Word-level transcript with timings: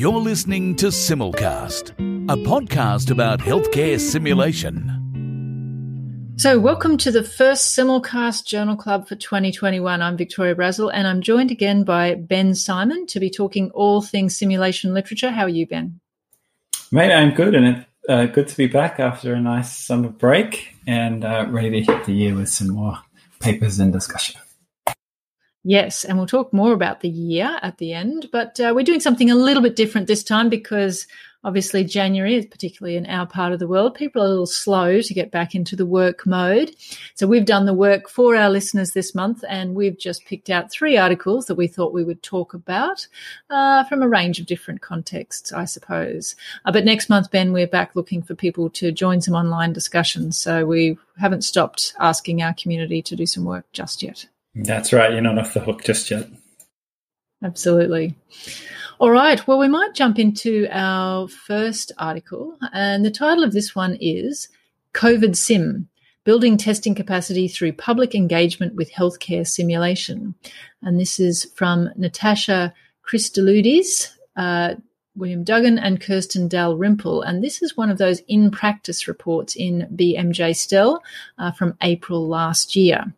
You're 0.00 0.12
listening 0.12 0.76
to 0.76 0.86
Simulcast, 0.86 1.90
a 2.30 2.36
podcast 2.48 3.10
about 3.10 3.38
healthcare 3.38 4.00
simulation. 4.00 4.88
So, 6.38 6.58
welcome 6.58 6.96
to 6.96 7.10
the 7.10 7.22
first 7.22 7.76
Simulcast 7.76 8.46
Journal 8.46 8.76
Club 8.76 9.06
for 9.06 9.14
2021. 9.14 10.00
I'm 10.00 10.16
Victoria 10.16 10.54
Brazil, 10.54 10.88
and 10.88 11.06
I'm 11.06 11.20
joined 11.20 11.50
again 11.50 11.84
by 11.84 12.14
Ben 12.14 12.52
Symon 12.52 13.08
to 13.08 13.20
be 13.20 13.28
talking 13.28 13.70
all 13.72 14.00
things 14.00 14.34
simulation 14.34 14.94
literature. 14.94 15.30
How 15.30 15.42
are 15.42 15.50
you, 15.50 15.66
Ben? 15.66 16.00
Mate, 16.90 17.12
I'm 17.12 17.34
good, 17.34 17.54
and 17.54 17.66
it's 17.66 17.86
uh, 18.08 18.24
good 18.24 18.48
to 18.48 18.56
be 18.56 18.68
back 18.68 19.00
after 19.00 19.34
a 19.34 19.38
nice 19.38 19.76
summer 19.76 20.08
break 20.08 20.76
and 20.86 21.26
uh, 21.26 21.44
ready 21.50 21.84
to 21.84 21.92
hit 21.92 22.06
the 22.06 22.14
year 22.14 22.34
with 22.34 22.48
some 22.48 22.68
more 22.68 22.96
papers 23.38 23.78
and 23.78 23.92
discussion. 23.92 24.40
Yes, 25.62 26.04
and 26.04 26.16
we'll 26.16 26.26
talk 26.26 26.54
more 26.54 26.72
about 26.72 27.00
the 27.00 27.08
year 27.08 27.58
at 27.60 27.76
the 27.76 27.92
end, 27.92 28.30
but 28.32 28.58
uh, 28.58 28.72
we're 28.74 28.82
doing 28.82 29.00
something 29.00 29.30
a 29.30 29.34
little 29.34 29.62
bit 29.62 29.76
different 29.76 30.06
this 30.06 30.24
time 30.24 30.48
because 30.48 31.06
obviously 31.44 31.84
January 31.84 32.34
is 32.34 32.46
particularly 32.46 32.96
in 32.96 33.04
our 33.06 33.26
part 33.26 33.52
of 33.52 33.58
the 33.58 33.66
world. 33.66 33.94
People 33.94 34.22
are 34.22 34.26
a 34.26 34.28
little 34.28 34.46
slow 34.46 35.02
to 35.02 35.14
get 35.14 35.30
back 35.30 35.54
into 35.54 35.76
the 35.76 35.84
work 35.84 36.26
mode. 36.26 36.74
So 37.14 37.26
we've 37.26 37.44
done 37.44 37.66
the 37.66 37.74
work 37.74 38.08
for 38.08 38.36
our 38.36 38.48
listeners 38.48 38.92
this 38.92 39.14
month 39.14 39.44
and 39.48 39.74
we've 39.74 39.98
just 39.98 40.24
picked 40.24 40.48
out 40.48 40.70
three 40.70 40.96
articles 40.96 41.44
that 41.46 41.56
we 41.56 41.66
thought 41.66 41.92
we 41.92 42.04
would 42.04 42.22
talk 42.22 42.54
about 42.54 43.06
uh, 43.50 43.84
from 43.84 44.02
a 44.02 44.08
range 44.08 44.40
of 44.40 44.46
different 44.46 44.80
contexts, 44.80 45.52
I 45.52 45.66
suppose. 45.66 46.36
Uh, 46.64 46.72
but 46.72 46.86
next 46.86 47.08
month, 47.10 47.30
Ben, 47.30 47.52
we're 47.52 47.66
back 47.66 47.94
looking 47.94 48.22
for 48.22 48.34
people 48.34 48.70
to 48.70 48.92
join 48.92 49.20
some 49.20 49.34
online 49.34 49.74
discussions. 49.74 50.38
So 50.38 50.64
we 50.64 50.98
haven't 51.18 51.42
stopped 51.42 51.94
asking 52.00 52.42
our 52.42 52.54
community 52.54 53.02
to 53.02 53.16
do 53.16 53.26
some 53.26 53.44
work 53.44 53.66
just 53.72 54.02
yet. 54.02 54.26
That's 54.54 54.92
right. 54.92 55.12
You're 55.12 55.20
not 55.20 55.38
off 55.38 55.54
the 55.54 55.60
hook 55.60 55.84
just 55.84 56.10
yet. 56.10 56.28
Absolutely. 57.42 58.14
All 58.98 59.10
right. 59.10 59.46
Well, 59.46 59.58
we 59.58 59.68
might 59.68 59.94
jump 59.94 60.18
into 60.18 60.68
our 60.70 61.26
first 61.28 61.92
article. 61.98 62.58
And 62.72 63.04
the 63.04 63.10
title 63.10 63.44
of 63.44 63.52
this 63.52 63.74
one 63.74 63.96
is 64.00 64.48
COVID 64.94 65.36
Sim 65.36 65.88
Building 66.24 66.58
Testing 66.58 66.94
Capacity 66.94 67.48
Through 67.48 67.72
Public 67.74 68.14
Engagement 68.14 68.74
with 68.74 68.92
Healthcare 68.92 69.46
Simulation. 69.46 70.34
And 70.82 71.00
this 71.00 71.18
is 71.18 71.46
from 71.54 71.88
Natasha 71.96 72.74
Christodoulidis, 73.10 74.10
uh, 74.36 74.74
William 75.16 75.44
Duggan, 75.44 75.78
and 75.78 76.00
Kirsten 76.00 76.46
Dalrymple. 76.46 77.22
And 77.22 77.42
this 77.42 77.62
is 77.62 77.76
one 77.76 77.88
of 77.88 77.98
those 77.98 78.20
in 78.28 78.50
practice 78.50 79.08
reports 79.08 79.56
in 79.56 79.88
BMJ 79.94 80.54
STEL 80.54 81.02
uh, 81.38 81.52
from 81.52 81.76
April 81.80 82.28
last 82.28 82.76
year. 82.76 83.14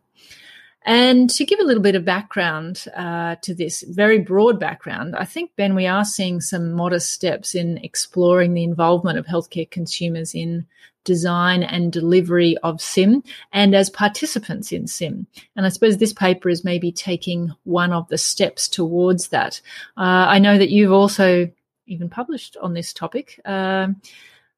And 0.85 1.29
to 1.31 1.45
give 1.45 1.59
a 1.59 1.63
little 1.63 1.83
bit 1.83 1.95
of 1.95 2.05
background 2.05 2.85
uh, 2.95 3.35
to 3.41 3.53
this, 3.53 3.83
very 3.87 4.19
broad 4.19 4.59
background, 4.59 5.15
I 5.15 5.25
think, 5.25 5.51
Ben, 5.55 5.75
we 5.75 5.87
are 5.87 6.05
seeing 6.05 6.41
some 6.41 6.73
modest 6.73 7.11
steps 7.11 7.55
in 7.55 7.77
exploring 7.77 8.53
the 8.53 8.63
involvement 8.63 9.17
of 9.17 9.25
healthcare 9.25 9.69
consumers 9.69 10.35
in 10.35 10.65
design 11.03 11.63
and 11.63 11.91
delivery 11.91 12.57
of 12.63 12.81
SIM 12.81 13.23
and 13.51 13.75
as 13.75 13.89
participants 13.89 14.71
in 14.71 14.87
SIM. 14.87 15.27
And 15.55 15.65
I 15.65 15.69
suppose 15.69 15.97
this 15.97 16.13
paper 16.13 16.49
is 16.49 16.63
maybe 16.63 16.91
taking 16.91 17.51
one 17.63 17.91
of 17.91 18.07
the 18.07 18.17
steps 18.17 18.67
towards 18.67 19.29
that. 19.29 19.61
Uh, 19.97 20.27
I 20.29 20.39
know 20.39 20.57
that 20.57 20.69
you've 20.69 20.93
also 20.93 21.51
even 21.87 22.09
published 22.09 22.57
on 22.61 22.73
this 22.73 22.93
topic. 22.93 23.39
Uh, 23.43 23.89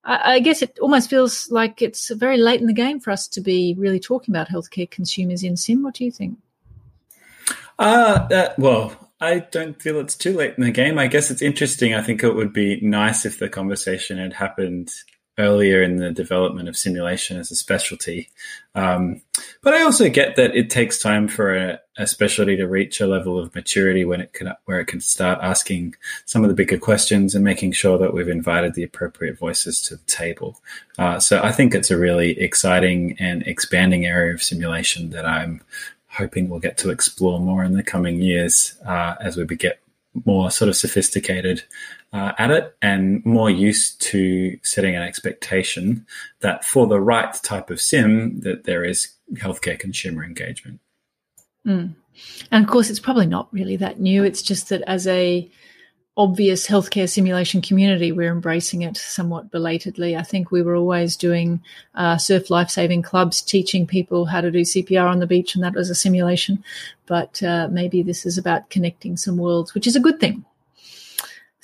I, 0.06 0.39
guess 0.39 0.61
it 0.61 0.78
almost 0.80 1.09
feels 1.09 1.50
like 1.50 1.81
it's 1.81 2.09
very 2.11 2.38
late 2.38 2.61
in 2.61 2.67
the 2.67 2.73
game 2.73 3.00
for 3.00 3.09
us 3.11 3.28
to 3.30 3.42
be 3.42 3.75
really 3.78 4.00
talking 4.00 4.34
about 4.34 4.50
healthcare 4.50 4.89
consumers 4.89 5.44
in 5.44 5.58
SIM. 5.58 5.81
What 5.81 5.95
do 5.95 6.06
you 6.06 6.12
think? 6.12 6.38
Uh, 7.80 8.50
well, 8.58 8.95
I 9.20 9.39
don't 9.39 9.81
feel 9.81 10.00
it's 10.00 10.16
too 10.16 10.34
late 10.34 10.53
in 10.58 10.64
the 10.64 10.72
game. 10.72 11.00
I 11.00 11.08
guess 11.08 11.31
it's 11.31 11.42
interesting. 11.42 11.95
I 11.95 12.03
think 12.03 12.23
it 12.23 12.36
would 12.36 12.53
be 12.53 12.80
nice 12.81 13.25
if 13.25 13.39
the 13.39 13.50
conversation 13.50 14.17
had 14.17 14.34
happened 14.34 14.94
earlier 15.38 15.83
in 15.83 15.97
the 15.97 16.11
development 16.11 16.69
of 16.69 16.78
simulation 16.78 17.38
as 17.38 17.52
a 17.52 17.55
specialty. 17.55 18.30
Um, 18.73 19.22
but 19.62 19.73
I 19.73 19.81
also 19.81 20.09
get 20.09 20.35
that 20.35 20.56
it 20.56 20.69
takes 20.69 21.00
time 21.00 21.28
for 21.28 21.56
a, 21.56 21.79
a, 21.97 22.07
specialty 22.07 22.56
to 22.57 22.68
reach 22.68 23.00
a 23.00 23.07
level 23.07 23.40
of 23.40 23.53
maturity 23.56 24.06
when 24.06 24.22
it 24.22 24.34
can, 24.34 24.53
where 24.66 24.79
it 24.79 24.88
can 24.88 25.01
start 25.01 25.40
asking 25.41 25.96
some 26.25 26.44
of 26.44 26.50
the 26.50 26.56
bigger 26.56 26.78
questions 26.78 27.35
and 27.35 27.44
making 27.44 27.72
sure 27.73 27.97
that 27.97 28.13
we've 28.13 28.29
invited 28.29 28.73
the 28.73 28.84
appropriate 28.84 29.38
voices 29.38 29.81
to 29.84 29.96
the 29.96 30.06
table. 30.06 30.62
Uh, 30.97 31.19
so 31.19 31.41
I 31.41 31.52
think 31.52 31.73
it's 31.73 31.91
a 31.91 31.97
really 31.97 32.40
exciting 32.40 33.16
and 33.19 33.44
expanding 33.44 34.06
area 34.06 34.34
of 34.34 34.44
simulation 34.44 35.09
that 35.12 35.25
I'm 35.25 35.62
hoping 36.07 36.50
we'll 36.50 36.59
get 36.59 36.78
to 36.79 36.90
explore 36.90 37.40
more 37.40 37.63
in 37.63 37.73
the 37.73 37.84
coming 37.84 38.22
years 38.22 38.75
uh, 38.85 39.16
as 39.19 39.35
we 39.35 39.46
get 39.46 39.79
more 40.23 40.50
sort 40.50 40.69
of 40.69 40.75
sophisticated 40.75 41.63
uh, 42.16 42.31
at 42.38 42.50
it 42.50 42.74
and 42.81 43.24
more 43.26 43.50
used 43.50 44.02
to 44.02 44.58
setting 44.64 44.96
an 44.96 45.02
expectation 45.02 46.06
that 46.40 46.64
for 46.64 46.88
the 46.88 47.00
right 47.00 47.34
type 47.44 47.70
of 47.70 47.81
sim 47.81 48.40
that 48.40 48.64
there 48.64 48.86
is 48.86 49.09
healthcare 49.34 49.78
consumer 49.78 50.24
engagement. 50.24 50.80
Mm. 51.68 51.94
And 52.52 52.64
of 52.64 52.72
course, 52.72 52.90
it's 52.90 53.02
probably 53.02 53.26
not 53.26 53.50
really 53.52 53.76
that 53.76 54.00
new. 54.00 54.24
It's 54.24 54.42
just 54.42 54.70
that 54.70 54.81
as 54.88 55.06
a 55.08 55.52
obvious 56.16 56.66
healthcare 56.66 57.09
simulation 57.09 57.62
community, 57.62 58.14
we're 58.14 58.32
embracing 58.32 58.84
it 58.84 58.96
somewhat 58.96 59.52
belatedly. 59.52 60.16
I 60.16 60.24
think 60.24 60.52
we 60.52 60.62
were 60.62 60.78
always 60.78 61.18
doing 61.18 61.62
uh, 61.96 62.16
surf 62.18 62.50
life 62.50 62.70
saving 62.70 63.02
clubs, 63.02 63.42
teaching 63.42 63.86
people 63.86 64.24
how 64.24 64.40
to 64.40 64.52
do 64.52 64.62
CPR 64.62 65.12
on 65.12 65.20
the 65.20 65.28
beach, 65.28 65.53
and 65.53 65.64
that 65.66 65.74
was 65.74 65.90
a 65.90 65.96
simulation. 65.96 66.64
But 67.08 67.44
uh, 67.44 67.68
maybe 67.70 68.03
this 68.03 68.26
is 68.26 68.38
about 68.38 68.70
connecting 68.70 69.18
some 69.18 69.36
worlds, 69.36 69.74
which 69.74 69.86
is 69.86 69.97
a 69.97 70.00
good 70.00 70.22
thing. 70.22 70.46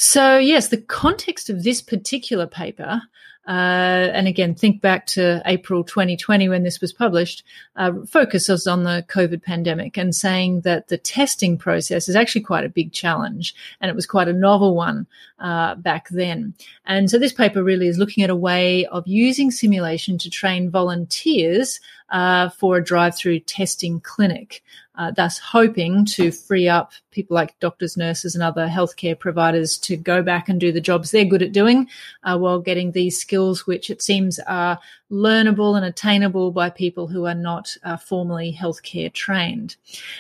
So, 0.04 0.40
yes, 0.40 0.70
the 0.70 0.82
context 0.82 1.52
of 1.52 1.62
this 1.62 1.80
particular 1.80 2.48
paper, 2.48 3.04
uh, 3.48 3.52
and 3.52 4.28
again, 4.28 4.56
think 4.56 4.82
back 4.82 5.06
to 5.08 5.44
April 5.46 5.84
2020 5.84 6.50
when 6.50 6.64
this 6.64 6.82
was 6.82 6.92
published, 6.92 7.44
uh, 7.76 7.92
focuses 8.08 8.66
on 8.66 8.82
the 8.82 9.06
COVID 9.10 9.44
pandemic 9.44 9.98
and 9.98 10.16
saying 10.16 10.62
that 10.62 10.88
the 10.88 10.98
testing 10.98 11.56
process 11.56 12.10
is 12.10 12.16
actually 12.16 12.42
quite 12.42 12.66
a 12.66 12.70
big 12.70 12.94
challenge 12.94 13.54
and 13.80 13.92
it 13.92 13.96
was 13.96 14.08
quite 14.08 14.28
a 14.28 14.34
novel 14.34 14.76
one 14.76 15.06
uh, 15.38 15.76
back 15.76 16.10
then. 16.10 16.56
And 16.84 17.08
so 17.12 17.20
this 17.20 17.34
paper 17.34 17.64
really 17.64 17.88
is 17.88 18.00
looking 18.00 18.24
at 18.24 18.32
a 18.32 18.36
way 18.36 18.88
of 18.88 19.08
using 19.08 19.52
simulation 19.52 20.18
to 20.18 20.32
train 20.32 20.72
volunteers 20.72 21.80
uh, 22.10 22.50
for 22.50 22.78
a 22.78 22.84
drive-through 22.84 23.42
testing 23.42 24.02
clinic 24.02 24.64
uh, 24.96 25.12
thus 25.12 25.40
hoping 25.40 26.06
to 26.06 26.32
free 26.32 26.68
up 26.68 26.92
people 27.12 27.36
like 27.36 27.60
doctors, 27.60 27.98
nurses, 27.98 28.36
and 28.36 28.44
other 28.44 28.68
healthcare 28.68 29.18
providers 29.18 29.78
to 29.80 29.98
go 29.98 30.24
back 30.24 30.50
and 30.50 30.60
do 30.60 30.72
the 30.72 30.82
jobs 30.82 31.12
they're 31.12 31.26
good 31.26 31.42
at 31.42 31.52
doing 31.52 31.88
uh, 32.24 32.38
while 32.38 32.60
getting 32.60 32.92
these 32.92 33.20
skills, 33.20 33.68
which 33.68 33.90
it 33.90 34.02
seems 34.02 34.40
are 34.48 34.80
learnable 35.12 35.76
and 35.76 35.86
attainable 35.86 36.52
by 36.52 36.70
people 36.70 37.08
who 37.08 37.26
are 37.26 37.36
not 37.36 37.76
uh, 37.84 37.98
formally 37.98 38.58
healthcare 38.58 39.12
trained. 39.12 39.76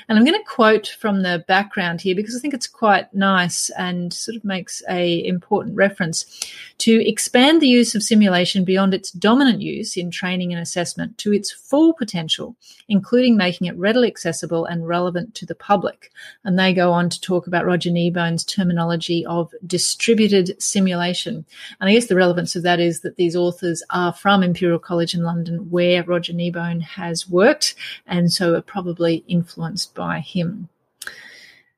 And 0.07 0.17
I'm 0.17 0.25
going 0.25 0.37
to 0.37 0.49
quote 0.49 0.87
from 0.99 1.21
the 1.21 1.45
background 1.47 2.01
here 2.01 2.13
because 2.13 2.35
I 2.35 2.39
think 2.39 2.53
it's 2.53 2.67
quite 2.67 3.13
nice 3.13 3.69
and 3.71 4.13
sort 4.13 4.35
of 4.35 4.43
makes 4.43 4.83
a 4.89 5.25
important 5.25 5.77
reference 5.77 6.25
to 6.79 7.07
expand 7.07 7.61
the 7.61 7.67
use 7.67 7.95
of 7.95 8.03
simulation 8.03 8.65
beyond 8.65 8.93
its 8.93 9.11
dominant 9.11 9.61
use 9.61 9.95
in 9.95 10.11
training 10.11 10.51
and 10.51 10.61
assessment 10.61 11.17
to 11.19 11.31
its 11.31 11.51
full 11.51 11.93
potential, 11.93 12.55
including 12.89 13.37
making 13.37 13.67
it 13.67 13.77
readily 13.77 14.07
accessible 14.07 14.65
and 14.65 14.87
relevant 14.87 15.35
to 15.35 15.45
the 15.45 15.55
public. 15.55 16.11
And 16.43 16.59
they 16.59 16.73
go 16.73 16.80
on 16.89 17.09
to 17.09 17.21
talk 17.21 17.45
about 17.45 17.65
Roger 17.65 17.89
Kneebone's 17.89 18.45
terminology 18.45 19.25
of 19.25 19.53
distributed 19.67 20.59
simulation. 20.61 21.45
And 21.79 21.89
I 21.89 21.93
guess 21.93 22.07
the 22.07 22.15
relevance 22.15 22.55
of 22.55 22.63
that 22.63 22.79
is 22.79 23.01
that 23.01 23.17
these 23.17 23.35
authors 23.35 23.83
are 23.89 24.13
from 24.13 24.41
Imperial 24.41 24.79
College 24.79 25.13
in 25.13 25.23
London, 25.23 25.69
where 25.69 26.03
Roger 26.03 26.33
Kneebone 26.33 26.81
has 26.81 27.29
worked, 27.29 27.75
and 28.07 28.31
so 28.31 28.55
are 28.55 28.61
probably 28.61 29.23
influenced 29.27 29.93
by 29.93 30.19
him. 30.21 30.69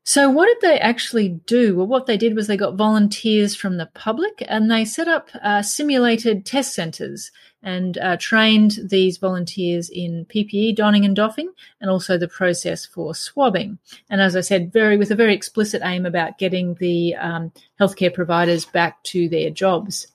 So, 0.06 0.30
what 0.30 0.48
did 0.48 0.58
they 0.62 0.80
actually 0.80 1.30
do? 1.30 1.78
Well, 1.78 1.88
what 1.88 2.08
they 2.08 2.18
did 2.18 2.36
was 2.36 2.48
they 2.48 2.58
got 2.58 2.76
volunteers 2.76 3.56
from 3.56 3.78
the 3.78 3.86
public 3.94 4.44
and 4.50 4.70
they 4.70 4.84
set 4.84 5.08
up 5.08 5.30
uh, 5.42 5.62
simulated 5.62 6.46
test 6.46 6.76
centres 6.76 7.32
and 7.64 7.98
uh, 7.98 8.18
trained 8.20 8.80
these 8.84 9.18
volunteers 9.18 9.90
in 9.90 10.26
PPE 10.26 10.76
donning 10.76 11.06
and 11.06 11.16
doffing 11.16 11.50
and 11.80 11.90
also 11.90 12.18
the 12.18 12.28
process 12.28 12.86
for 12.86 13.16
swabbing. 13.16 13.80
And 14.10 14.22
as 14.22 14.36
I 14.36 14.42
said, 14.42 14.74
very 14.74 14.98
with 14.98 15.12
a 15.12 15.16
very 15.16 15.34
explicit 15.34 15.82
aim 15.86 16.06
about 16.06 16.38
getting 16.38 16.76
the 16.76 17.16
um, 17.16 17.54
healthcare 17.80 18.14
providers 18.14 18.66
back 18.66 19.02
to 19.04 19.30
their 19.30 19.50
jobs. 19.50 20.08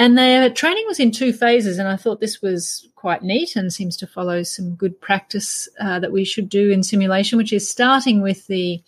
And 0.00 0.16
their 0.16 0.48
training 0.48 0.86
was 0.86 0.98
in 0.98 1.10
two 1.10 1.30
phases, 1.30 1.76
and 1.76 1.86
I 1.86 1.96
thought 1.96 2.20
this 2.20 2.40
was 2.40 2.88
quite 2.94 3.22
neat 3.22 3.54
and 3.54 3.70
seems 3.70 3.98
to 3.98 4.06
follow 4.06 4.42
some 4.42 4.74
good 4.74 4.98
practice 4.98 5.68
uh, 5.78 5.98
that 5.98 6.10
we 6.10 6.24
should 6.24 6.48
do 6.48 6.70
in 6.70 6.82
simulation, 6.82 7.36
which 7.36 7.52
is 7.52 7.68
starting 7.68 8.22
with 8.22 8.46
the 8.46 8.82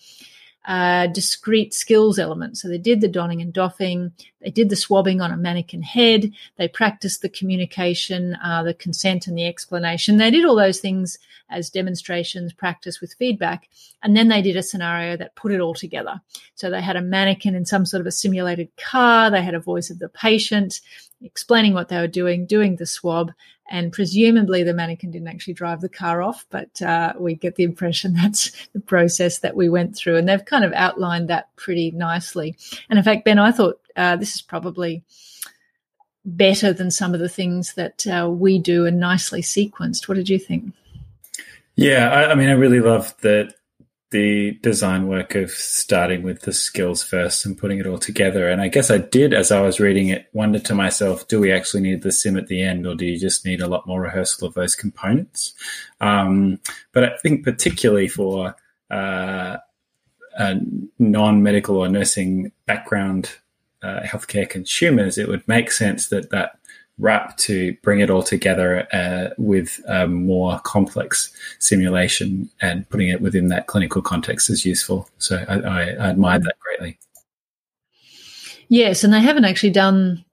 uh, 0.65 1.09
discrete 1.09 1.75
skills 1.75 2.19
elements. 2.19 2.63
So 2.63 2.69
they 2.69 2.79
did 2.79 3.01
the 3.01 3.09
donning 3.09 3.43
and 3.43 3.53
doffing, 3.53 4.13
they 4.41 4.51
did 4.51 4.69
the 4.69 4.77
swabbing 4.77 5.21
on 5.21 5.33
a 5.33 5.37
mannequin 5.37 5.83
head, 5.83 6.33
they 6.57 6.69
practiced 6.69 7.23
the 7.23 7.29
communication, 7.29 8.37
uh, 8.45 8.63
the 8.63 8.75
consent, 8.75 9.27
and 9.27 9.37
the 9.37 9.47
explanation. 9.47 10.17
They 10.17 10.31
did 10.31 10.45
all 10.45 10.57
those 10.57 10.79
things 10.79 11.19
as 11.51 11.69
demonstrations, 11.69 12.53
practice 12.53 13.01
with 13.01 13.15
feedback, 13.15 13.69
and 14.03 14.17
then 14.17 14.29
they 14.29 14.41
did 14.41 14.57
a 14.57 14.63
scenario 14.63 15.17
that 15.17 15.35
put 15.35 15.53
it 15.53 15.61
all 15.61 15.75
together. 15.75 16.21
So 16.55 16.71
they 16.71 16.81
had 16.81 16.97
a 16.97 17.03
mannequin 17.03 17.55
in 17.55 17.67
some 17.67 17.85
sort 17.85 18.01
of 18.01 18.07
a 18.07 18.13
simulated 18.13 18.69
car, 18.77 19.31
they 19.31 19.43
had 19.43 19.55
a 19.55 19.61
voice 19.61 19.91
of 19.91 19.99
the 19.99 20.09
patient 20.09 20.81
explaining 21.25 21.75
what 21.75 21.89
they 21.89 21.99
were 21.99 22.09
doing, 22.09 22.47
doing 22.47 22.77
the 22.77 22.87
swab, 22.87 23.33
and 23.73 23.91
presumably 23.91 24.63
the 24.63 24.75
mannequin 24.75 25.11
didn't 25.11 25.29
actually 25.29 25.55
drive 25.55 25.81
the 25.81 25.89
car 25.89 26.23
off, 26.23 26.45
but 26.51 26.81
uh, 26.83 27.15
we 27.19 27.35
get 27.35 27.57
the 27.57 27.65
impression 27.65 28.13
that's 28.23 28.53
the 28.75 28.81
process 28.81 29.39
that 29.39 29.57
we 29.57 29.69
went 29.69 29.97
through. 29.97 30.19
And 30.19 30.29
they've 30.29 30.45
kind 30.45 30.65
of 30.65 30.75
outlined 30.75 31.29
that 31.29 31.49
pretty 31.57 31.91
nicely. 31.91 32.55
And 32.91 32.99
in 32.99 33.05
fact, 33.05 33.25
Ben, 33.25 33.39
I 33.39 33.51
thought 33.51 33.81
uh, 33.97 34.17
this 34.17 34.35
is 34.35 34.43
probably 34.43 35.03
better 36.25 36.73
than 36.73 36.91
some 36.91 37.15
of 37.15 37.21
the 37.21 37.31
things 37.31 37.73
that 37.75 38.07
uh, 38.07 38.29
we 38.31 38.59
do 38.59 38.85
and 38.85 39.01
nicely 39.01 39.41
sequenced. 39.41 40.07
What 40.07 40.15
did 40.15 40.29
you 40.29 40.39
think? 40.39 40.75
Yeah, 41.75 42.11
I, 42.11 42.33
I 42.33 42.35
mean, 42.35 42.51
I 42.51 42.53
really 42.53 42.81
love 42.81 43.17
that 43.23 43.55
the 44.13 44.53
design 44.63 45.09
work 45.09 45.35
of 45.35 45.51
starting 45.51 46.23
with 46.23 46.43
the 46.43 46.53
skills 46.53 47.03
first 47.03 47.45
and 47.45 47.59
putting 47.59 47.79
it 47.79 47.87
all 47.87 47.99
together. 47.99 48.49
And 48.49 48.63
I 48.63 48.69
guess 48.69 48.91
I 48.91 48.99
did, 48.99 49.35
as 49.35 49.51
I 49.51 49.61
was 49.61 49.81
reading 49.81 50.09
it, 50.09 50.29
wonder 50.33 50.61
to 50.61 50.75
myself, 50.75 51.27
do 51.27 51.41
we 51.41 51.51
actually 51.51 51.83
need 51.83 52.03
the 52.03 52.13
sim 52.13 52.37
at 52.37 52.47
the 52.47 52.63
end 52.63 52.87
or 52.87 52.95
do 52.95 53.05
you 53.05 53.19
just 53.19 53.45
need 53.45 53.61
a 53.61 53.67
lot 53.67 53.87
more 53.87 54.01
rehearsal 54.01 54.47
of 54.47 54.55
those 54.55 54.75
components? 54.77 55.55
Um, 56.01 56.61
but 56.93 57.05
I 57.05 57.17
think 57.19 57.45
particularly 57.45 58.09
for 58.09 58.55
uh, 58.91 59.57
non 60.99 61.43
medical 61.43 61.77
or 61.77 61.89
nursing 61.89 62.53
background 62.67 63.31
uh, 63.83 64.01
healthcare 64.01 64.49
consumers, 64.49 65.19
it 65.19 65.29
would 65.29 65.47
make 65.49 65.73
sense 65.73 66.09
that 66.09 66.31
that 66.31 66.59
wrap 67.03 67.37
to 67.37 67.77
bring 67.83 68.01
it 68.01 68.09
all 68.09 68.23
together 68.23 68.87
uh, 68.93 69.35
with 69.37 69.81
a 69.89 70.07
more 70.07 70.61
complex 70.61 71.33
simulation 71.59 72.49
and 72.61 72.89
putting 72.89 73.09
it 73.09 73.21
within 73.21 73.49
that 73.49 73.67
clinical 73.67 74.01
context 74.01 74.49
is 74.49 74.65
useful. 74.65 75.09
So 75.19 75.45
I, 75.49 75.59
I, 75.59 75.81
I 75.81 76.11
admire 76.11 76.39
that 76.39 76.55
greatly. 76.61 76.99
Yes, 78.69 79.05
and 79.05 79.13
they 79.13 79.21
haven't 79.21 79.45
actually 79.45 79.73
done 79.73 80.25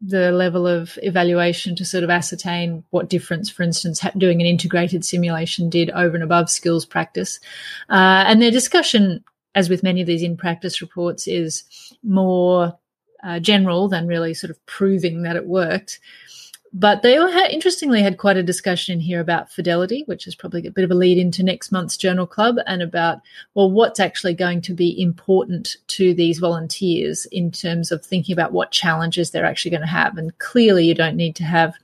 the 0.00 0.30
level 0.30 0.66
of 0.66 0.96
evaluation 1.02 1.74
to 1.74 1.84
sort 1.84 2.04
of 2.04 2.10
ascertain 2.10 2.84
what 2.90 3.08
difference, 3.08 3.50
for 3.50 3.64
instance, 3.64 4.04
doing 4.16 4.40
an 4.40 4.46
integrated 4.46 5.04
simulation 5.04 5.68
did 5.68 5.90
over 5.90 6.14
and 6.14 6.22
above 6.22 6.50
skills 6.50 6.84
practice. 6.84 7.40
Uh, 7.88 8.22
and 8.26 8.40
their 8.40 8.52
discussion, 8.52 9.24
as 9.54 9.68
with 9.68 9.82
many 9.82 10.00
of 10.00 10.06
these 10.06 10.22
in 10.22 10.36
practice 10.36 10.80
reports, 10.80 11.26
is 11.26 11.64
more 12.04 12.78
uh, 13.22 13.38
general 13.38 13.88
than 13.88 14.06
really 14.06 14.34
sort 14.34 14.50
of 14.50 14.66
proving 14.66 15.22
that 15.22 15.36
it 15.36 15.46
worked. 15.46 16.00
But 16.72 17.02
they 17.02 17.16
all 17.16 17.30
had, 17.30 17.50
interestingly 17.50 18.02
had 18.02 18.18
quite 18.18 18.36
a 18.36 18.42
discussion 18.42 18.94
in 18.94 19.00
here 19.00 19.20
about 19.20 19.50
fidelity, 19.50 20.02
which 20.06 20.26
is 20.26 20.34
probably 20.34 20.66
a 20.66 20.70
bit 20.70 20.84
of 20.84 20.90
a 20.90 20.94
lead 20.94 21.16
into 21.16 21.42
next 21.42 21.72
month's 21.72 21.96
journal 21.96 22.26
club, 22.26 22.56
and 22.66 22.82
about 22.82 23.20
well, 23.54 23.70
what's 23.70 24.00
actually 24.00 24.34
going 24.34 24.60
to 24.62 24.74
be 24.74 25.00
important 25.00 25.76
to 25.88 26.12
these 26.12 26.38
volunteers 26.38 27.26
in 27.26 27.50
terms 27.50 27.90
of 27.90 28.04
thinking 28.04 28.34
about 28.34 28.52
what 28.52 28.70
challenges 28.70 29.30
they're 29.30 29.46
actually 29.46 29.70
going 29.70 29.80
to 29.80 29.86
have. 29.86 30.18
And 30.18 30.36
clearly, 30.38 30.86
you 30.86 30.94
don't 30.94 31.16
need 31.16 31.36
to 31.36 31.44
have 31.44 31.74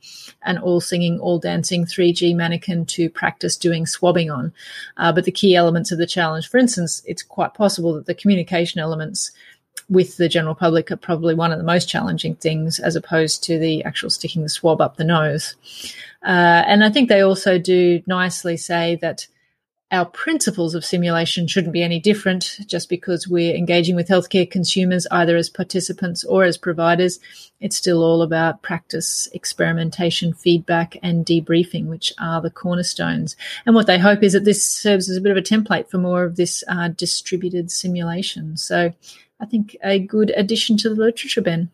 an 0.43 0.59
all 0.59 0.81
singing, 0.81 1.19
all 1.19 1.39
dancing 1.39 1.87
3G 1.87 2.35
mannequin 2.37 2.85
to 2.87 3.09
practice 3.09 3.57
doing 3.57 3.87
swabbing 3.87 4.31
on. 4.31 4.53
Uh, 4.99 5.13
but 5.13 5.25
the 5.25 5.33
key 5.33 5.57
elements 5.57 5.93
of 5.93 5.99
the 5.99 6.07
challenge, 6.07 6.49
for 6.49 6.59
instance, 6.59 7.03
it's 7.07 7.23
quite 7.23 7.55
possible 7.55 7.95
that 7.95 8.05
the 8.05 8.15
communication 8.15 8.81
elements 8.81 9.31
with 9.89 10.17
the 10.17 10.29
general 10.29 10.55
public 10.55 10.91
are 10.91 10.97
probably 10.97 11.35
one 11.35 11.53
of 11.53 11.59
the 11.59 11.65
most 11.65 11.89
challenging 11.89 12.35
things 12.37 12.79
as 12.79 12.97
opposed 12.97 13.43
to 13.45 13.59
the 13.59 13.85
actual 13.85 14.11
sticking 14.11 14.43
the 14.43 14.49
swab 14.49 14.81
up 14.81 14.97
the 14.97 15.05
nose. 15.05 15.55
Uh, 16.23 16.63
and 16.67 16.83
I 16.83 16.91
think 16.91 17.09
they 17.09 17.21
also 17.21 17.59
do 17.59 18.03
nicely 18.07 18.57
say 18.57 18.97
that 18.97 19.27
our 19.95 20.07
principles 20.07 20.75
of 20.75 20.85
simulation 20.85 21.47
shouldn't 21.47 21.73
be 21.73 21.83
any 21.83 22.01
different 22.01 22.59
just 22.67 22.89
because 22.89 23.29
we're 23.29 23.55
engaging 23.55 23.95
with 23.95 24.09
healthcare 24.09 24.51
consumers 24.51 25.07
either 25.13 25.37
as 25.37 25.49
participants 25.49 26.25
or 26.25 26.43
as 26.43 26.59
providers. 26.59 27.21
It's 27.61 27.77
still 27.77 28.03
all 28.03 28.23
about 28.23 28.63
practice, 28.63 29.29
experimentation, 29.33 30.33
feedback, 30.33 30.97
and 31.03 31.25
debriefing, 31.25 31.87
which 31.87 32.13
are 32.19 32.41
the 32.41 32.51
cornerstones. 32.51 33.37
And 33.67 33.75
what 33.75 33.87
they 33.87 33.99
hope 33.99 34.23
is 34.23 34.33
that 34.33 34.45
this 34.45 34.67
serves 34.67 35.09
as 35.09 35.17
a 35.17 35.21
bit 35.21 35.31
of 35.31 35.39
a 35.39 35.43
template 35.43 35.89
for 35.89 35.99
more 35.99 36.25
of 36.25 36.37
this 36.37 36.65
uh, 36.67 36.89
distributed 36.89 37.71
simulation. 37.71 38.57
So 38.57 38.93
I 39.45 39.47
think 39.47 39.77
a 39.85 39.99
good 39.99 40.33
addition 40.35 40.79
to 40.79 40.89
the 40.89 40.95
literature, 40.95 41.43
Ben. 41.43 41.71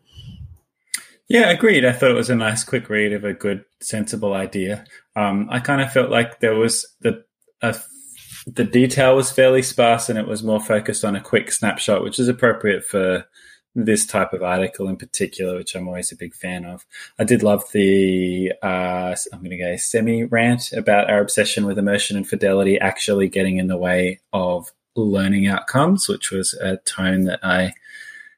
Yeah, 1.29 1.49
agreed. 1.49 1.85
I 1.85 1.93
thought 1.93 2.11
it 2.11 2.15
was 2.15 2.29
a 2.29 2.35
nice, 2.35 2.65
quick 2.65 2.89
read 2.89 3.13
of 3.13 3.23
a 3.23 3.31
good, 3.31 3.63
sensible 3.79 4.33
idea. 4.33 4.83
Um, 5.15 5.47
I 5.49 5.61
kind 5.61 5.79
of 5.79 5.89
felt 5.89 6.09
like 6.09 6.41
there 6.41 6.55
was 6.55 6.85
the 6.99 7.23
the 8.47 8.65
detail 8.65 9.15
was 9.15 9.31
fairly 9.31 9.61
sparse, 9.61 10.09
and 10.09 10.19
it 10.19 10.27
was 10.27 10.43
more 10.43 10.59
focused 10.59 11.05
on 11.05 11.15
a 11.15 11.21
quick 11.21 11.49
snapshot, 11.53 12.03
which 12.03 12.19
is 12.19 12.27
appropriate 12.27 12.83
for 12.83 13.23
this 13.73 14.05
type 14.05 14.33
of 14.33 14.43
article 14.43 14.89
in 14.89 14.97
particular, 14.97 15.55
which 15.55 15.73
I'm 15.73 15.87
always 15.87 16.11
a 16.11 16.17
big 16.17 16.35
fan 16.35 16.65
of. 16.65 16.85
I 17.17 17.23
did 17.23 17.41
love 17.41 17.63
the 17.71 18.51
uh, 18.61 19.15
I'm 19.31 19.39
going 19.39 19.51
to 19.51 19.57
go 19.57 19.77
semi 19.77 20.25
rant 20.25 20.73
about 20.73 21.09
our 21.09 21.21
obsession 21.21 21.65
with 21.65 21.79
immersion 21.79 22.17
and 22.17 22.27
fidelity 22.27 22.77
actually 22.77 23.29
getting 23.29 23.59
in 23.59 23.67
the 23.67 23.77
way 23.77 24.19
of 24.33 24.73
learning 24.95 25.47
outcomes, 25.47 26.07
which 26.07 26.31
was 26.31 26.53
a 26.55 26.77
tone 26.77 27.25
that 27.25 27.39
I 27.43 27.73